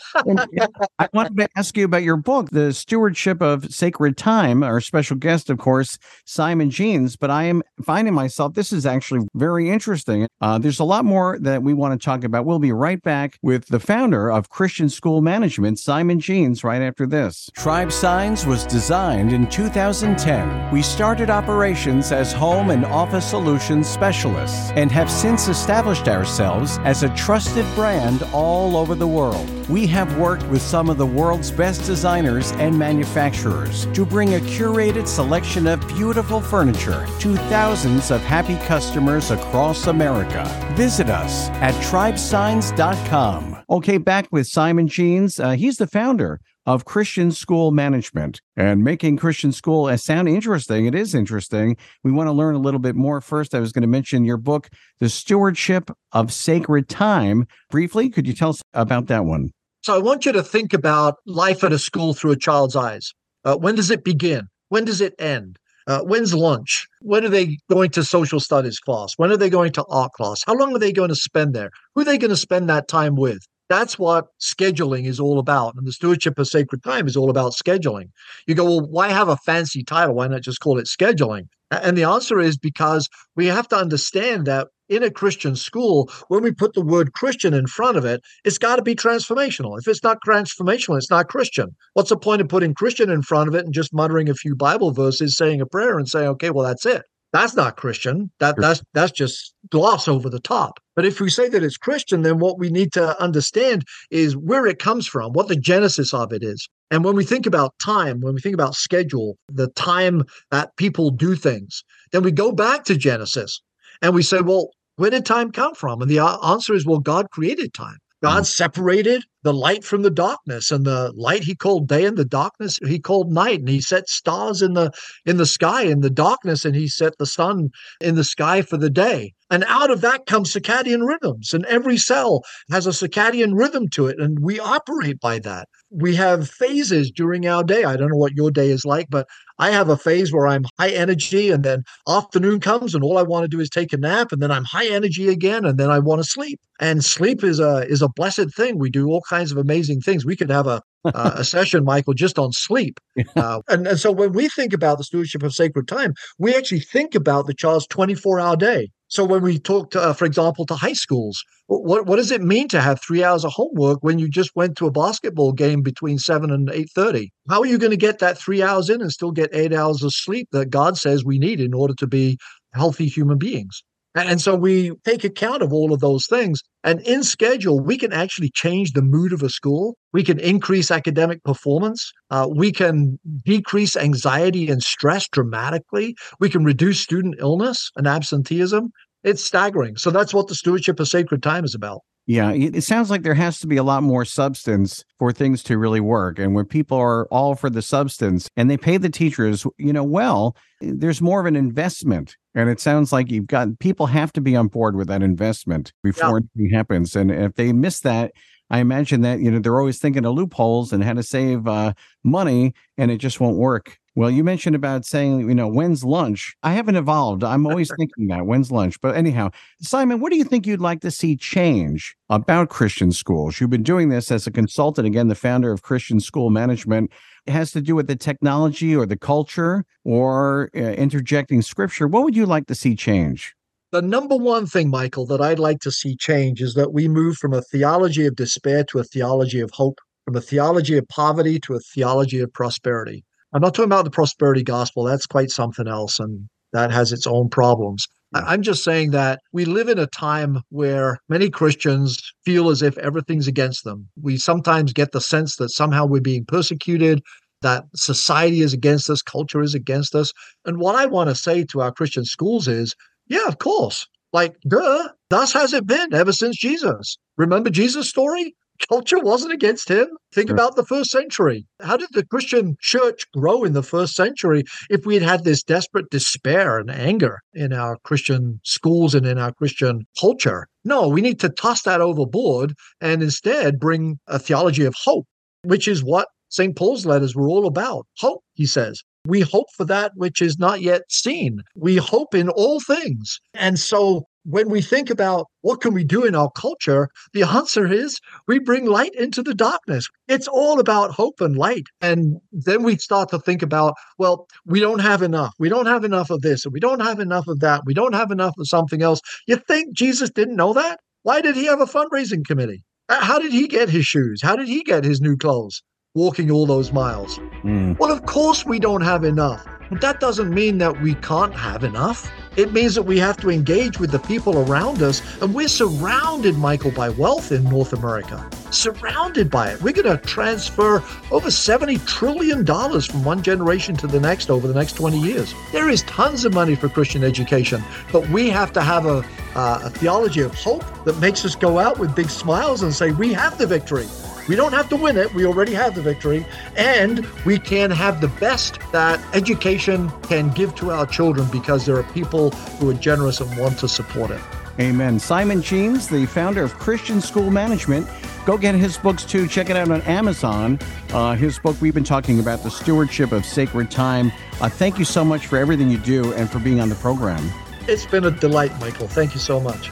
I 1.00 1.08
wanted 1.14 1.38
to 1.38 1.50
ask 1.56 1.76
you 1.76 1.86
about 1.86 2.04
your 2.04 2.18
book, 2.18 2.50
The 2.52 2.74
Stewardship 2.74 3.42
of 3.42 3.74
Sacred 3.74 4.18
Time. 4.18 4.64
Our 4.64 4.82
special 4.82 5.18
guest, 5.18 5.50
of 5.50 5.58
course, 5.58 5.98
Simon 6.26 6.70
Jeynes. 6.70 7.16
But 7.16 7.32
I 7.32 7.44
am 7.46 7.64
finding 7.84 8.14
myself, 8.14 8.54
this 8.54 8.72
is 8.72 8.86
actually 8.86 9.28
very 9.34 9.70
interesting. 9.70 10.28
Uh, 10.42 10.58
there's 10.60 10.80
a 10.80 10.84
lot 10.84 11.06
more 11.06 11.38
that 11.42 11.64
we 11.64 11.74
want 11.74 12.00
to 12.00 12.04
talk 12.04 12.24
about. 12.24 12.46
We'll 12.46 12.60
be 12.60 12.72
right 12.72 13.02
back 13.02 13.38
with 13.42 13.68
the 13.68 13.80
founder 13.80 14.32
of 14.32 14.50
Christian 14.50 14.90
School 14.90 15.22
Management, 15.22 15.80
Simon 15.80 16.20
Jeynes, 16.20 16.64
right 16.64 16.82
after 16.82 17.06
this. 17.06 17.50
Tribesigns 17.58 18.46
was 18.46 18.66
designed 18.66 19.34
in 19.34 19.48
2010. 19.50 20.72
We 20.72 20.82
started 20.82 21.30
operations 21.30 22.12
as 22.12 22.32
home 22.32 22.70
and 22.70 22.86
office 22.86 23.30
solutions 23.30 23.88
specialists 23.88 24.72
and 24.76 24.92
have 24.92 25.10
since 25.10 25.48
established 25.48 26.08
ourselves 26.08 26.78
as 26.84 27.04
a 27.04 27.14
trusted 27.16 27.66
brand 27.76 28.24
all 28.34 28.78
over 28.78 28.96
the 29.00 29.08
world. 29.08 29.50
We 29.70 29.88
have 29.88 30.18
worked 30.18 30.46
with 30.48 30.62
some 30.62 30.90
of 30.90 30.98
the 30.98 31.06
world's 31.06 31.50
best 31.50 31.86
designers 31.86 32.52
and 32.54 32.78
manufacturers 32.78 33.88
to 33.94 34.06
bring 34.06 34.36
a 34.36 34.40
curated 34.40 35.08
selection 35.08 35.66
of 35.66 35.88
beautiful 35.88 36.42
furniture 36.42 37.08
to 37.20 37.36
thousands 37.36 38.12
of 38.12 38.22
happy 38.22 38.58
customers 38.68 39.32
across 39.32 39.88
America. 39.88 40.46
Visit 40.76 41.10
us 41.10 41.50
at 41.62 41.74
tribesigns.com. 41.86 43.58
Okay, 43.70 43.98
back 43.98 44.28
with 44.32 44.48
Simon 44.48 44.88
Jeynes. 44.88 45.40
Uh, 45.40 45.52
he's 45.52 45.78
the 45.78 45.88
founder 45.88 46.42
of 46.70 46.86
Christian 46.86 47.32
School 47.32 47.72
Management 47.72 48.42
and 48.56 48.84
making 48.84 49.18
Christian 49.18 49.52
School 49.52 49.98
sound 49.98 50.30
interesting. 50.30 50.86
It 50.86 50.94
is 50.94 51.16
interesting. 51.16 51.76
We 52.04 52.12
want 52.12 52.28
to 52.28 52.32
learn 52.32 52.54
a 52.54 52.60
little 52.60 52.80
bit 52.80 52.96
more. 52.96 53.22
First, 53.22 53.56
I 53.56 53.60
was 53.60 53.72
going 53.72 53.82
to 53.82 53.88
mention 53.88 54.24
your 54.24 54.38
book, 54.38 54.70
The 55.00 55.10
Stewardship 55.10 55.90
of 56.12 56.32
Sacred 56.32 56.88
Time. 56.88 57.48
Briefly, 57.72 58.08
could 58.12 58.28
you 58.28 58.34
tell 58.34 58.50
us 58.50 58.62
about 58.76 59.08
that 59.08 59.26
one? 59.26 59.50
So, 59.82 59.96
I 59.96 59.98
want 59.98 60.28
you 60.28 60.32
to 60.32 60.44
think 60.44 60.72
about 60.72 61.16
life 61.26 61.64
at 61.64 61.74
a 61.74 61.80
school 61.80 62.14
through 62.14 62.34
a 62.34 62.38
child's 62.38 62.76
eyes. 62.76 63.14
Uh, 63.44 63.56
when 63.56 63.74
does 63.74 63.90
it 63.90 64.04
begin? 64.04 64.44
When 64.68 64.86
does 64.86 65.02
it 65.02 65.16
end? 65.18 65.58
Uh, 65.88 66.02
when's 66.02 66.36
lunch? 66.36 66.86
When 67.02 67.26
are 67.26 67.30
they 67.30 67.58
going 67.68 67.90
to 67.92 68.04
social 68.04 68.40
studies 68.40 68.78
class? 68.78 69.14
When 69.18 69.32
are 69.32 69.38
they 69.38 69.50
going 69.50 69.72
to 69.72 69.86
art 69.90 70.12
class? 70.12 70.44
How 70.46 70.54
long 70.54 70.76
are 70.76 70.80
they 70.80 70.94
going 70.94 71.10
to 71.10 71.16
spend 71.16 71.56
there? 71.56 71.72
Who 71.96 72.02
are 72.02 72.06
they 72.06 72.20
going 72.20 72.30
to 72.30 72.38
spend 72.38 72.70
that 72.70 72.88
time 72.88 73.16
with? 73.16 73.40
That's 73.70 74.00
what 74.00 74.28
scheduling 74.42 75.06
is 75.06 75.20
all 75.20 75.40
about. 75.40 75.76
And 75.76 75.86
the 75.86 75.92
stewardship 75.92 76.40
of 76.40 76.48
sacred 76.48 76.84
time 76.84 77.08
is 77.08 77.16
all 77.16 77.30
about 77.30 77.54
scheduling. 77.54 78.10
You 78.48 78.56
go, 78.56 78.66
well, 78.66 78.82
why 78.82 79.10
have 79.10 79.30
a 79.30 79.38
fancy 79.38 79.84
title? 79.84 80.16
Why 80.16 80.28
not 80.28 80.42
just 80.42 80.60
call 80.60 80.80
it 80.80 80.88
scheduling? 80.88 81.44
And 81.72 81.96
the 81.96 82.04
answer 82.04 82.40
is 82.40 82.58
because 82.58 83.08
we 83.36 83.46
have 83.46 83.68
to 83.68 83.78
understand 83.78 84.48
that 84.48 84.70
in 84.90 85.04
a 85.04 85.12
Christian 85.12 85.56
school, 85.56 86.10
when 86.30 86.42
we 86.42 86.52
put 86.52 86.74
the 86.74 86.82
word 86.82 87.14
Christian 87.14 87.54
in 87.54 87.68
front 87.68 87.96
of 87.96 88.06
it, 88.06 88.22
it's 88.44 88.58
got 88.58 88.78
to 88.78 88.82
be 88.82 88.96
transformational. 88.96 89.78
If 89.78 89.88
it's 89.88 90.04
not 90.04 90.18
transformational, 90.26 90.98
it's 90.98 91.12
not 91.12 91.30
Christian. 91.30 91.70
What's 91.94 92.10
the 92.10 92.18
point 92.18 92.42
of 92.42 92.50
putting 92.50 92.74
Christian 92.74 93.12
in 93.12 93.22
front 93.22 93.48
of 93.48 93.54
it 93.54 93.66
and 93.66 93.74
just 93.74 93.94
muttering 93.94 94.30
a 94.30 94.34
few 94.34 94.56
Bible 94.56 94.92
verses, 94.92 95.38
saying 95.38 95.62
a 95.62 95.68
prayer, 95.68 96.00
and 96.00 96.10
saying, 96.10 96.28
okay, 96.30 96.50
well, 96.50 96.66
that's 96.66 96.88
it? 96.88 97.04
That's 97.32 97.56
not 97.56 97.78
Christian. 97.78 98.32
That 98.40 98.56
that's 98.58 98.82
that's 98.94 99.12
just 99.12 99.54
gloss 99.70 100.08
over 100.08 100.30
the 100.30 100.40
top. 100.40 100.80
But 101.00 101.06
if 101.06 101.22
we 101.22 101.30
say 101.30 101.48
that 101.48 101.64
it's 101.64 101.78
Christian, 101.78 102.24
then 102.24 102.40
what 102.40 102.60
we 102.60 102.70
need 102.70 102.92
to 102.92 103.18
understand 103.24 103.86
is 104.12 104.36
where 104.36 104.68
it 104.68 104.80
comes 104.80 105.08
from, 105.08 105.32
what 105.32 105.48
the 105.48 105.56
genesis 105.56 106.14
of 106.14 106.34
it 106.34 106.44
is. 106.44 106.68
And 106.92 107.06
when 107.06 107.16
we 107.16 107.24
think 107.24 107.46
about 107.46 107.74
time, 107.82 108.20
when 108.20 108.34
we 108.34 108.42
think 108.42 108.54
about 108.54 108.76
schedule, 108.76 109.38
the 109.48 109.70
time 109.70 110.24
that 110.52 110.76
people 110.76 111.10
do 111.10 111.36
things, 111.38 111.86
then 112.12 112.22
we 112.22 112.34
go 112.34 112.52
back 112.52 112.84
to 112.84 112.98
Genesis 112.98 113.62
and 114.02 114.14
we 114.14 114.22
say, 114.22 114.42
well, 114.42 114.72
where 114.98 115.10
did 115.10 115.26
time 115.26 115.54
come 115.54 115.74
from? 115.74 116.02
And 116.02 116.12
the 116.12 116.20
answer 116.20 116.74
is, 116.74 116.86
well, 116.86 117.00
God 117.00 117.32
created 117.32 117.74
time. 117.74 118.00
God 118.22 118.40
mm-hmm. 118.40 118.44
separated 118.44 119.24
the 119.44 119.54
light 119.54 119.86
from 119.86 120.02
the 120.02 120.10
darkness 120.10 120.70
and 120.70 120.86
the 120.86 121.14
light 121.16 121.46
he 121.46 121.56
called 121.56 121.88
day 121.88 122.04
and 122.04 122.18
the 122.18 122.26
darkness 122.26 122.78
he 122.86 123.00
called 123.00 123.32
night 123.32 123.60
and 123.60 123.70
he 123.70 123.80
set 123.80 124.10
stars 124.10 124.62
in 124.62 124.74
the 124.74 124.92
in 125.26 125.38
the 125.38 125.46
sky 125.46 125.84
in 125.84 126.02
the 126.02 126.10
darkness 126.10 126.66
and 126.66 126.76
he 126.76 126.90
set 126.90 127.18
the 127.20 127.26
sun 127.26 127.70
in 128.02 128.16
the 128.16 128.26
sky 128.26 128.62
for 128.62 128.76
the 128.76 128.90
day 128.90 129.34
and 129.50 129.64
out 129.66 129.92
of 129.92 130.02
that 130.02 130.26
comes 130.26 130.54
circadian 130.54 131.06
rhythms 131.06 131.54
and 131.54 131.66
every 131.66 131.98
cell 131.98 132.42
has 132.72 132.88
a 132.88 132.92
circadian 132.92 133.58
rhythm 133.58 133.88
to 133.90 134.08
it 134.08 134.20
and 134.20 134.40
we 134.40 134.60
operate 134.60 135.20
by 135.20 135.40
that 135.40 135.68
we 135.92 136.16
have 136.16 136.50
phases 136.50 137.12
during 137.12 137.48
our 137.48 137.64
day 137.64 137.84
i 137.84 137.96
don't 137.96 138.10
know 138.10 138.18
what 138.18 138.36
your 138.36 138.52
day 138.52 138.70
is 138.70 138.86
like 138.86 139.08
but 139.10 139.28
I 139.60 139.72
have 139.72 139.90
a 139.90 139.98
phase 139.98 140.32
where 140.32 140.48
I'm 140.48 140.64
high 140.80 140.92
energy 140.92 141.52
and 141.52 141.64
then 141.64 141.84
afternoon 142.08 142.62
comes 142.62 142.96
and 142.96 143.04
all 143.04 143.18
I 143.18 143.24
want 143.24 143.44
to 143.44 143.50
do 143.50 143.60
is 143.60 143.70
take 143.70 143.92
a 143.92 143.98
nap 143.98 144.32
and 144.32 144.42
then 144.42 144.52
I'm 144.52 144.64
high 144.64 144.88
energy 144.88 145.28
again 145.28 145.66
and 145.66 145.78
then 145.78 145.92
I 145.92 146.00
want 146.00 146.24
to 146.24 146.28
sleep. 146.28 146.62
And 146.80 147.04
sleep 147.04 147.44
is 147.44 147.60
a 147.60 147.86
is 147.90 148.02
a 148.02 148.08
blessed 148.08 148.56
thing. 148.56 148.80
We 148.80 148.90
do 148.90 149.08
all 149.08 149.22
kinds 149.30 149.52
of 149.52 149.58
amazing 149.58 150.00
things. 150.00 150.26
We 150.26 150.38
could 150.38 150.50
have 150.50 150.66
a 150.66 150.82
uh, 151.04 151.34
a 151.36 151.44
session, 151.56 151.84
Michael, 151.84 152.14
just 152.14 152.40
on 152.40 152.54
sleep. 152.54 153.00
Uh, 153.36 153.60
and, 153.68 153.86
and 153.86 154.00
so 154.00 154.14
when 154.14 154.32
we 154.32 154.48
think 154.48 154.72
about 154.72 154.98
the 154.98 155.04
stewardship 155.04 155.44
of 155.44 155.54
sacred 155.54 155.90
time, 155.90 156.14
we 156.38 156.56
actually 156.56 156.80
think 156.80 157.14
about 157.14 157.46
the 157.46 157.54
child's 157.54 157.86
24 157.88 158.40
hour 158.40 158.56
day. 158.56 158.90
So 159.10 159.26
when 159.26 159.42
we 159.42 159.58
talk 159.60 159.90
to, 159.92 160.02
uh, 160.02 160.14
for 160.14 160.26
example, 160.26 160.66
to 160.68 160.76
high 160.76 160.94
schools, 160.94 161.44
what 161.68 162.06
what 162.06 162.18
does 162.18 162.32
it 162.32 162.42
mean 162.42 162.68
to 162.70 162.80
have 162.80 163.02
three 163.02 163.24
hours 163.24 163.44
of 163.44 163.52
homework 163.52 164.04
when 164.04 164.20
you 164.20 164.30
just 164.30 164.56
went 164.56 164.78
to 164.78 164.88
a 164.88 164.92
basketball 164.92 165.52
game 165.52 165.82
between 165.82 166.20
seven 166.20 166.52
and 166.52 166.70
eight 166.70 166.90
thirty? 166.94 167.32
How 167.50 167.62
are 167.62 167.66
you 167.66 167.80
going 167.80 167.92
to 167.92 167.98
get 167.98 168.20
that 168.20 168.38
three 168.38 168.62
hours 168.62 168.90
in 168.90 169.02
and 169.02 169.12
still 169.12 169.32
get 169.32 169.50
eight 169.52 169.74
hours 169.74 170.04
of 170.04 170.14
sleep 170.14 170.48
that 170.52 170.70
God 170.70 170.98
says 170.98 171.26
we 171.26 171.40
need 171.40 171.60
in 171.60 171.74
order 171.74 171.96
to 171.96 172.08
be 172.08 172.38
healthy 172.74 173.08
human 173.08 173.40
beings? 173.40 173.84
And 174.28 174.42
so 174.42 174.56
we 174.56 174.92
take 175.06 175.24
account 175.24 175.62
of 175.62 175.72
all 175.72 175.94
of 175.94 176.00
those 176.00 176.26
things. 176.28 176.62
And 176.84 177.02
in 177.02 177.24
schedule, 177.24 177.80
we 177.80 177.98
can 177.98 178.14
actually 178.14 178.52
change 178.54 178.92
the 178.92 179.02
mood 179.02 179.34
of 179.34 179.44
a 179.44 179.50
school. 179.50 179.98
We 180.14 180.24
can 180.24 180.40
increase 180.40 180.92
academic 180.92 181.44
performance. 181.44 182.12
Uh, 182.30 182.48
we 182.50 182.72
can 182.72 183.20
decrease 183.46 183.96
anxiety 183.98 184.70
and 184.70 184.82
stress 184.82 185.28
dramatically. 185.28 186.16
We 186.40 186.50
can 186.50 186.64
reduce 186.64 187.02
student 187.02 187.36
illness 187.40 187.92
and 187.96 188.08
absenteeism. 188.08 188.92
It's 189.24 189.44
staggering. 189.44 189.98
So 189.98 190.12
that's 190.12 190.34
what 190.34 190.48
the 190.48 190.56
stewardship 190.56 191.00
of 191.00 191.08
sacred 191.08 191.44
time 191.44 191.66
is 191.66 191.76
about. 191.76 192.00
Yeah, 192.30 192.52
it 192.52 192.84
sounds 192.84 193.10
like 193.10 193.24
there 193.24 193.34
has 193.34 193.58
to 193.62 193.66
be 193.66 193.78
a 193.78 193.84
lot 193.84 194.04
more 194.04 194.24
substance 194.24 195.04
for 195.18 195.32
things 195.32 195.64
to 195.64 195.80
really 195.80 196.00
work. 196.00 196.38
And 196.38 196.54
when 196.54 196.66
people 196.66 196.96
are 196.96 197.26
all 197.32 197.56
for 197.56 197.72
the 197.72 197.82
substance 197.82 198.48
and 198.56 198.70
they 198.70 198.78
pay 198.78 198.98
the 198.98 199.10
teachers, 199.10 199.66
you 199.80 199.92
know, 199.92 200.04
well, 200.04 200.56
there's 200.80 201.24
more 201.24 201.40
of 201.40 201.48
an 201.48 201.56
investment. 201.56 202.36
And 202.54 202.70
it 202.70 202.80
sounds 202.80 203.12
like 203.12 203.32
you've 203.32 203.48
got 203.48 203.80
people 203.80 204.06
have 204.06 204.32
to 204.34 204.42
be 204.42 204.56
on 204.56 204.68
board 204.68 204.96
with 204.96 205.08
that 205.08 205.24
investment 205.24 205.92
before 206.04 206.38
yeah. 206.38 206.46
anything 206.60 206.78
happens. 206.78 207.16
And 207.16 207.32
if 207.32 207.56
they 207.56 207.74
miss 207.74 208.02
that, 208.02 208.34
I 208.70 208.80
imagine 208.80 209.22
that 209.22 209.40
you 209.40 209.50
know 209.50 209.58
they're 209.60 209.80
always 209.80 209.98
thinking 209.98 210.26
of 210.26 210.36
loopholes 210.36 210.94
and 210.94 211.04
how 211.04 211.14
to 211.14 211.24
save 211.24 211.68
uh, 211.68 211.94
money, 212.24 212.74
and 212.98 213.10
it 213.10 213.18
just 213.18 213.40
won't 213.40 213.58
work. 213.58 213.98
Well, 214.20 214.30
you 214.30 214.44
mentioned 214.44 214.76
about 214.76 215.06
saying, 215.06 215.48
you 215.48 215.56
know, 215.56 215.70
when's 215.70 216.04
lunch? 216.04 216.54
I 216.62 216.74
haven't 216.74 216.98
evolved. 216.98 217.42
I'm 217.42 217.66
always 217.70 217.90
thinking 217.98 218.28
that 218.28 218.46
when's 218.46 218.70
lunch. 218.70 219.00
But 219.00 219.16
anyhow, 219.16 219.52
Simon, 219.80 220.20
what 220.20 220.30
do 220.30 220.38
you 220.38 220.44
think 220.44 220.68
you'd 220.68 220.82
like 220.82 221.00
to 221.04 221.10
see 221.10 221.38
change 221.38 222.18
about 222.30 222.68
Christian 222.68 223.14
schools? 223.14 223.62
You've 223.62 223.70
been 223.70 223.82
doing 223.82 224.10
this 224.10 224.30
as 224.30 224.46
a 224.46 224.52
consultant, 224.52 225.08
again, 225.08 225.30
the 225.30 225.36
founder 225.36 225.72
of 225.72 225.84
Christian 225.84 226.20
School 226.20 226.50
Management. 226.50 227.14
It 227.46 227.52
has 227.52 227.72
to 227.72 227.80
do 227.80 227.96
with 227.96 228.08
the 228.08 228.18
technology 228.18 228.94
or 228.94 229.06
the 229.06 229.16
culture 229.16 229.86
or 230.04 230.70
uh, 230.76 230.80
interjecting 230.80 231.62
scripture. 231.62 232.06
What 232.06 232.26
would 232.26 232.36
you 232.36 232.46
like 232.46 232.68
to 232.68 232.76
see 232.76 232.98
change? 232.98 233.56
The 233.94 234.02
number 234.02 234.36
one 234.36 234.66
thing, 234.66 234.90
Michael, 234.90 235.28
that 235.28 235.40
I'd 235.40 235.60
like 235.60 235.80
to 235.80 235.94
see 235.94 236.18
change 236.18 236.62
is 236.62 236.74
that 236.74 236.92
we 236.92 237.08
move 237.08 237.38
from 237.38 237.54
a 237.54 237.62
theology 237.62 238.26
of 238.26 238.36
despair 238.36 238.84
to 238.90 239.00
a 239.00 239.04
theology 239.06 239.62
of 239.62 239.70
hope, 239.72 239.98
from 240.26 240.36
a 240.36 240.42
theology 240.42 240.98
of 240.98 241.08
poverty 241.08 241.58
to 241.62 241.76
a 241.76 241.80
theology 241.80 242.42
of 242.42 242.52
prosperity. 242.52 243.24
I'm 243.54 243.62
not 243.62 243.74
talking 243.74 243.90
about 243.90 244.06
the 244.06 244.12
prosperity 244.12 244.64
gospel. 244.64 245.04
That's 245.04 245.26
quite 245.26 245.50
something 245.50 245.88
else, 245.88 246.20
and 246.20 246.48
that 246.74 246.92
has 246.92 247.12
its 247.12 247.26
own 247.26 247.50
problems. 247.50 248.08
I'm 248.32 248.62
just 248.62 248.84
saying 248.84 249.10
that 249.12 249.40
we 249.54 249.66
live 249.66 249.90
in 249.90 249.98
a 249.98 250.06
time 250.06 250.62
where 250.70 251.18
many 251.30 251.50
Christians 251.50 252.22
feel 252.46 252.70
as 252.70 252.84
if 252.84 252.96
everything's 253.00 253.48
against 253.48 253.84
them. 253.84 254.08
We 254.22 254.38
sometimes 254.38 254.94
get 254.94 255.14
the 255.14 255.22
sense 255.22 255.56
that 255.56 255.72
somehow 255.72 256.06
we're 256.06 256.22
being 256.22 256.46
persecuted, 256.46 257.24
that 257.64 257.86
society 257.96 258.62
is 258.62 258.72
against 258.72 259.10
us, 259.10 259.24
culture 259.24 259.64
is 259.64 259.74
against 259.74 260.14
us. 260.14 260.32
And 260.66 260.78
what 260.78 260.96
I 260.96 261.08
want 261.08 261.30
to 261.30 261.36
say 261.36 261.64
to 261.66 261.82
our 261.82 261.92
Christian 261.92 262.24
schools 262.24 262.68
is 262.68 262.94
yeah, 263.28 263.48
of 263.48 263.58
course. 263.58 264.06
Like, 264.32 264.56
duh, 264.68 265.08
thus 265.30 265.54
has 265.54 265.74
it 265.74 265.88
been 265.88 266.14
ever 266.14 266.32
since 266.32 266.56
Jesus. 266.56 267.18
Remember 267.38 267.72
Jesus' 267.72 268.10
story? 268.10 268.56
Culture 268.88 269.20
wasn't 269.20 269.54
against 269.54 269.90
him. 269.90 270.08
Think 270.34 270.50
sure. 270.50 270.56
about 270.56 270.76
the 270.76 270.86
first 270.86 271.12
century. 271.12 271.66
How 271.82 271.98
did 271.98 272.10
the 272.14 272.26
Christian 272.26 272.76
church 272.80 273.26
grow 273.34 273.64
in 273.64 273.74
the 273.74 273.84
first 273.84 274.16
century 274.16 274.64
if 274.90 275.06
we 275.06 275.16
had 275.16 275.24
had 275.24 275.44
this 275.44 275.64
desperate 275.64 276.10
despair 276.10 276.80
and 276.80 276.90
anger 276.90 277.40
in 277.54 277.74
our 277.74 277.98
Christian 278.04 278.60
schools 278.64 279.14
and 279.16 279.26
in 279.26 279.38
our 279.38 279.54
Christian 279.54 280.06
culture? 280.20 280.68
No, 280.86 281.08
we 281.08 281.22
need 281.22 281.40
to 281.42 281.50
toss 281.50 281.84
that 281.84 282.02
overboard 282.02 282.74
and 283.02 283.22
instead 283.22 283.80
bring 283.80 284.20
a 284.28 284.40
theology 284.40 284.86
of 284.86 284.96
hope, 285.04 285.28
which 285.64 285.88
is 285.88 286.04
what 286.04 286.28
St. 286.50 286.76
Paul's 286.76 287.06
letters 287.06 287.36
were 287.36 287.48
all 287.48 287.68
about. 287.68 288.08
Hope, 288.18 288.44
he 288.54 288.66
says. 288.66 289.02
We 289.28 289.42
hope 289.42 289.68
for 289.76 289.86
that 289.86 290.14
which 290.16 290.42
is 290.42 290.58
not 290.58 290.82
yet 290.82 291.04
seen. 291.10 291.62
We 291.76 291.98
hope 291.98 292.34
in 292.34 292.50
all 292.50 292.80
things. 292.80 293.40
And 293.54 293.78
so 293.78 294.26
when 294.44 294.70
we 294.70 294.82
think 294.82 295.10
about 295.10 295.48
what 295.62 295.82
can 295.82 295.94
we 295.94 296.04
do 296.04 296.24
in 296.26 296.36
our 296.36 296.50
culture, 296.52 297.10
the 297.34 297.44
answer 297.44 297.86
is 297.86 298.20
we 298.48 298.60
bring 298.60 298.86
light 298.86 299.14
into 299.16 299.44
the 299.44 299.54
darkness. 299.54 300.08
It's 300.28 300.48
all 300.48 300.80
about 300.80 301.12
hope 301.12 301.42
and 301.42 301.56
light. 301.58 301.88
And 302.02 302.38
then 302.52 302.84
we 302.84 302.98
start 302.98 303.30
to 303.30 303.40
think 303.40 303.62
about, 303.62 303.94
well, 304.18 304.48
we 304.66 304.80
don't 304.80 305.00
have 305.00 305.22
enough. 305.22 305.54
We 305.60 305.70
don't 305.70 305.86
have 305.86 306.04
enough 306.04 306.30
of 306.30 306.42
this, 306.42 306.66
we 306.66 306.80
don't 306.80 307.02
have 307.02 307.20
enough 307.20 307.48
of 307.48 307.60
that. 307.60 307.84
We 307.86 307.94
don't 307.94 308.16
have 308.16 308.32
enough 308.32 308.56
of 308.58 308.68
something 308.68 309.02
else. 309.02 309.22
You 309.48 309.58
think 309.58 309.96
Jesus 309.96 310.30
didn't 310.30 310.56
know 310.56 310.74
that? 310.74 311.00
Why 311.24 311.42
did 311.42 311.56
he 311.56 311.66
have 311.66 311.82
a 311.82 311.86
fundraising 311.86 312.46
committee? 312.46 312.84
How 313.10 313.40
did 313.40 313.52
he 313.52 313.68
get 313.68 313.90
his 313.90 314.06
shoes? 314.06 314.42
How 314.42 314.56
did 314.56 314.68
he 314.68 314.84
get 314.84 315.04
his 315.04 315.20
new 315.20 315.36
clothes? 315.36 315.82
Walking 316.16 316.50
all 316.50 316.66
those 316.66 316.92
miles. 316.92 317.38
Mm. 317.64 317.98
Well, 318.00 318.12
of 318.12 318.26
course, 318.26 318.66
we 318.66 318.80
don't 318.80 319.02
have 319.02 319.24
enough. 319.24 319.66
But 319.90 320.02
that 320.02 320.20
doesn't 320.20 320.54
mean 320.54 320.78
that 320.80 321.02
we 321.02 321.16
can't 321.16 321.54
have 321.54 321.84
enough. 321.84 322.32
It 322.58 322.74
means 322.74 322.94
that 322.96 323.04
we 323.04 323.18
have 323.20 323.38
to 323.38 323.50
engage 323.50 324.00
with 324.00 324.12
the 324.12 324.20
people 324.20 324.58
around 324.60 325.02
us. 325.02 325.22
And 325.42 325.54
we're 325.54 325.68
surrounded, 325.68 326.58
Michael, 326.58 326.92
by 326.92 327.10
wealth 327.10 327.52
in 327.52 327.64
North 327.64 327.94
America. 327.94 328.48
Surrounded 328.72 329.50
by 329.50 329.72
it. 329.72 329.82
We're 329.82 329.94
going 329.94 330.18
to 330.18 330.24
transfer 330.24 331.04
over 331.32 331.50
$70 331.50 332.06
trillion 332.06 332.66
from 332.66 333.24
one 333.24 333.42
generation 333.42 333.96
to 333.98 334.08
the 334.08 334.20
next 334.20 334.50
over 334.50 334.68
the 334.68 334.74
next 334.74 334.94
20 334.94 335.20
years. 335.20 335.54
There 335.72 335.90
is 335.90 336.04
tons 336.04 336.46
of 336.46 336.54
money 336.54 336.76
for 336.76 336.90
Christian 336.90 337.24
education, 337.24 337.84
but 338.12 338.28
we 338.30 338.50
have 338.50 338.72
to 338.74 338.82
have 338.82 339.06
a, 339.06 339.24
uh, 339.56 339.82
a 339.84 339.90
theology 339.90 340.42
of 340.42 340.54
hope 340.56 340.84
that 341.06 341.18
makes 341.20 341.46
us 341.46 341.56
go 341.56 341.80
out 341.80 341.98
with 341.98 342.16
big 342.16 342.30
smiles 342.30 342.84
and 342.84 342.94
say, 342.94 343.12
We 343.12 343.34
have 343.34 343.58
the 343.58 343.66
victory. 343.66 344.08
We 344.50 344.56
don't 344.56 344.74
have 344.74 344.90
to 344.90 344.96
win 344.96 345.16
it. 345.16 345.32
We 345.36 345.46
already 345.46 345.76
have 345.76 345.94
the 345.94 346.02
victory. 346.02 346.44
And 346.76 347.24
we 347.46 347.60
can 347.60 347.92
have 347.92 348.20
the 348.20 348.28
best 348.28 348.80
that 348.92 349.22
education 349.36 350.10
can 350.24 350.50
give 350.50 350.74
to 350.78 350.90
our 350.90 351.06
children 351.06 351.48
because 351.52 351.86
there 351.86 351.96
are 351.96 352.04
people 352.04 352.50
who 352.50 352.90
are 352.90 352.96
generous 352.96 353.40
and 353.42 353.58
want 353.60 353.78
to 353.80 353.88
support 353.88 354.32
it. 354.32 354.42
Amen. 354.80 355.20
Simon 355.20 355.62
Jeynes, 355.62 356.08
the 356.08 356.26
founder 356.26 356.64
of 356.64 356.74
Christian 356.80 357.22
School 357.22 357.52
Management. 357.52 358.08
Go 358.46 358.58
get 358.58 358.74
his 358.74 358.98
books 358.98 359.24
too. 359.24 359.48
Check 359.48 359.70
it 359.70 359.76
out 359.76 359.92
on 359.92 360.02
Amazon. 360.04 360.80
Uh, 361.14 361.36
his 361.36 361.60
book, 361.60 361.80
we've 361.80 361.94
been 361.94 362.04
talking 362.04 362.40
about 362.40 362.64
the 362.64 362.72
stewardship 362.72 363.32
of 363.32 363.46
sacred 363.46 363.92
time. 363.92 364.32
Uh, 364.62 364.68
thank 364.68 364.98
you 364.98 365.06
so 365.06 365.24
much 365.24 365.46
for 365.46 365.58
everything 365.58 365.92
you 365.92 366.00
do 366.00 366.34
and 366.34 366.50
for 366.50 366.58
being 366.58 366.80
on 366.80 366.90
the 366.90 366.96
program. 366.96 367.52
It's 367.88 368.08
been 368.08 368.26
a 368.26 368.32
delight, 368.32 368.72
Michael. 368.80 369.08
Thank 369.08 369.36
you 369.36 369.40
so 369.40 369.60
much. 369.60 369.92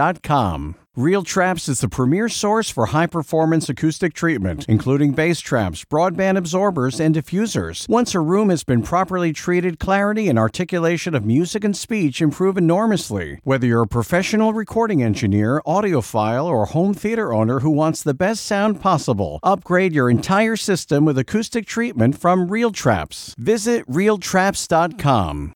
america.beyerdynamic.com. 0.01 0.75
Real 0.97 1.23
Traps 1.23 1.69
is 1.69 1.79
the 1.79 1.87
premier 1.87 2.27
source 2.27 2.69
for 2.69 2.87
high 2.87 3.07
performance 3.07 3.69
acoustic 3.69 4.13
treatment, 4.13 4.65
including 4.67 5.13
bass 5.13 5.39
traps, 5.39 5.85
broadband 5.85 6.37
absorbers, 6.37 6.99
and 6.99 7.15
diffusers. 7.15 7.87
Once 7.87 8.13
a 8.13 8.19
room 8.19 8.49
has 8.49 8.65
been 8.65 8.81
properly 8.81 9.31
treated, 9.31 9.79
clarity 9.79 10.27
and 10.27 10.37
articulation 10.37 11.15
of 11.15 11.25
music 11.25 11.63
and 11.63 11.77
speech 11.77 12.21
improve 12.21 12.57
enormously. 12.57 13.39
Whether 13.45 13.67
you're 13.67 13.83
a 13.83 13.87
professional 13.87 14.51
recording 14.51 15.01
engineer, 15.01 15.61
audiophile, 15.65 16.45
or 16.45 16.65
home 16.65 16.93
theater 16.93 17.31
owner 17.31 17.61
who 17.61 17.69
wants 17.69 18.03
the 18.03 18.13
best 18.13 18.45
sound 18.45 18.81
possible, 18.81 19.39
upgrade 19.43 19.93
your 19.95 20.09
entire 20.09 20.57
system 20.57 21.05
with 21.05 21.17
acoustic 21.17 21.65
treatment 21.65 22.19
from 22.19 22.49
Real 22.49 22.71
Traps. 22.71 23.33
Visit 23.37 23.89
realtraps.com. 23.89 25.49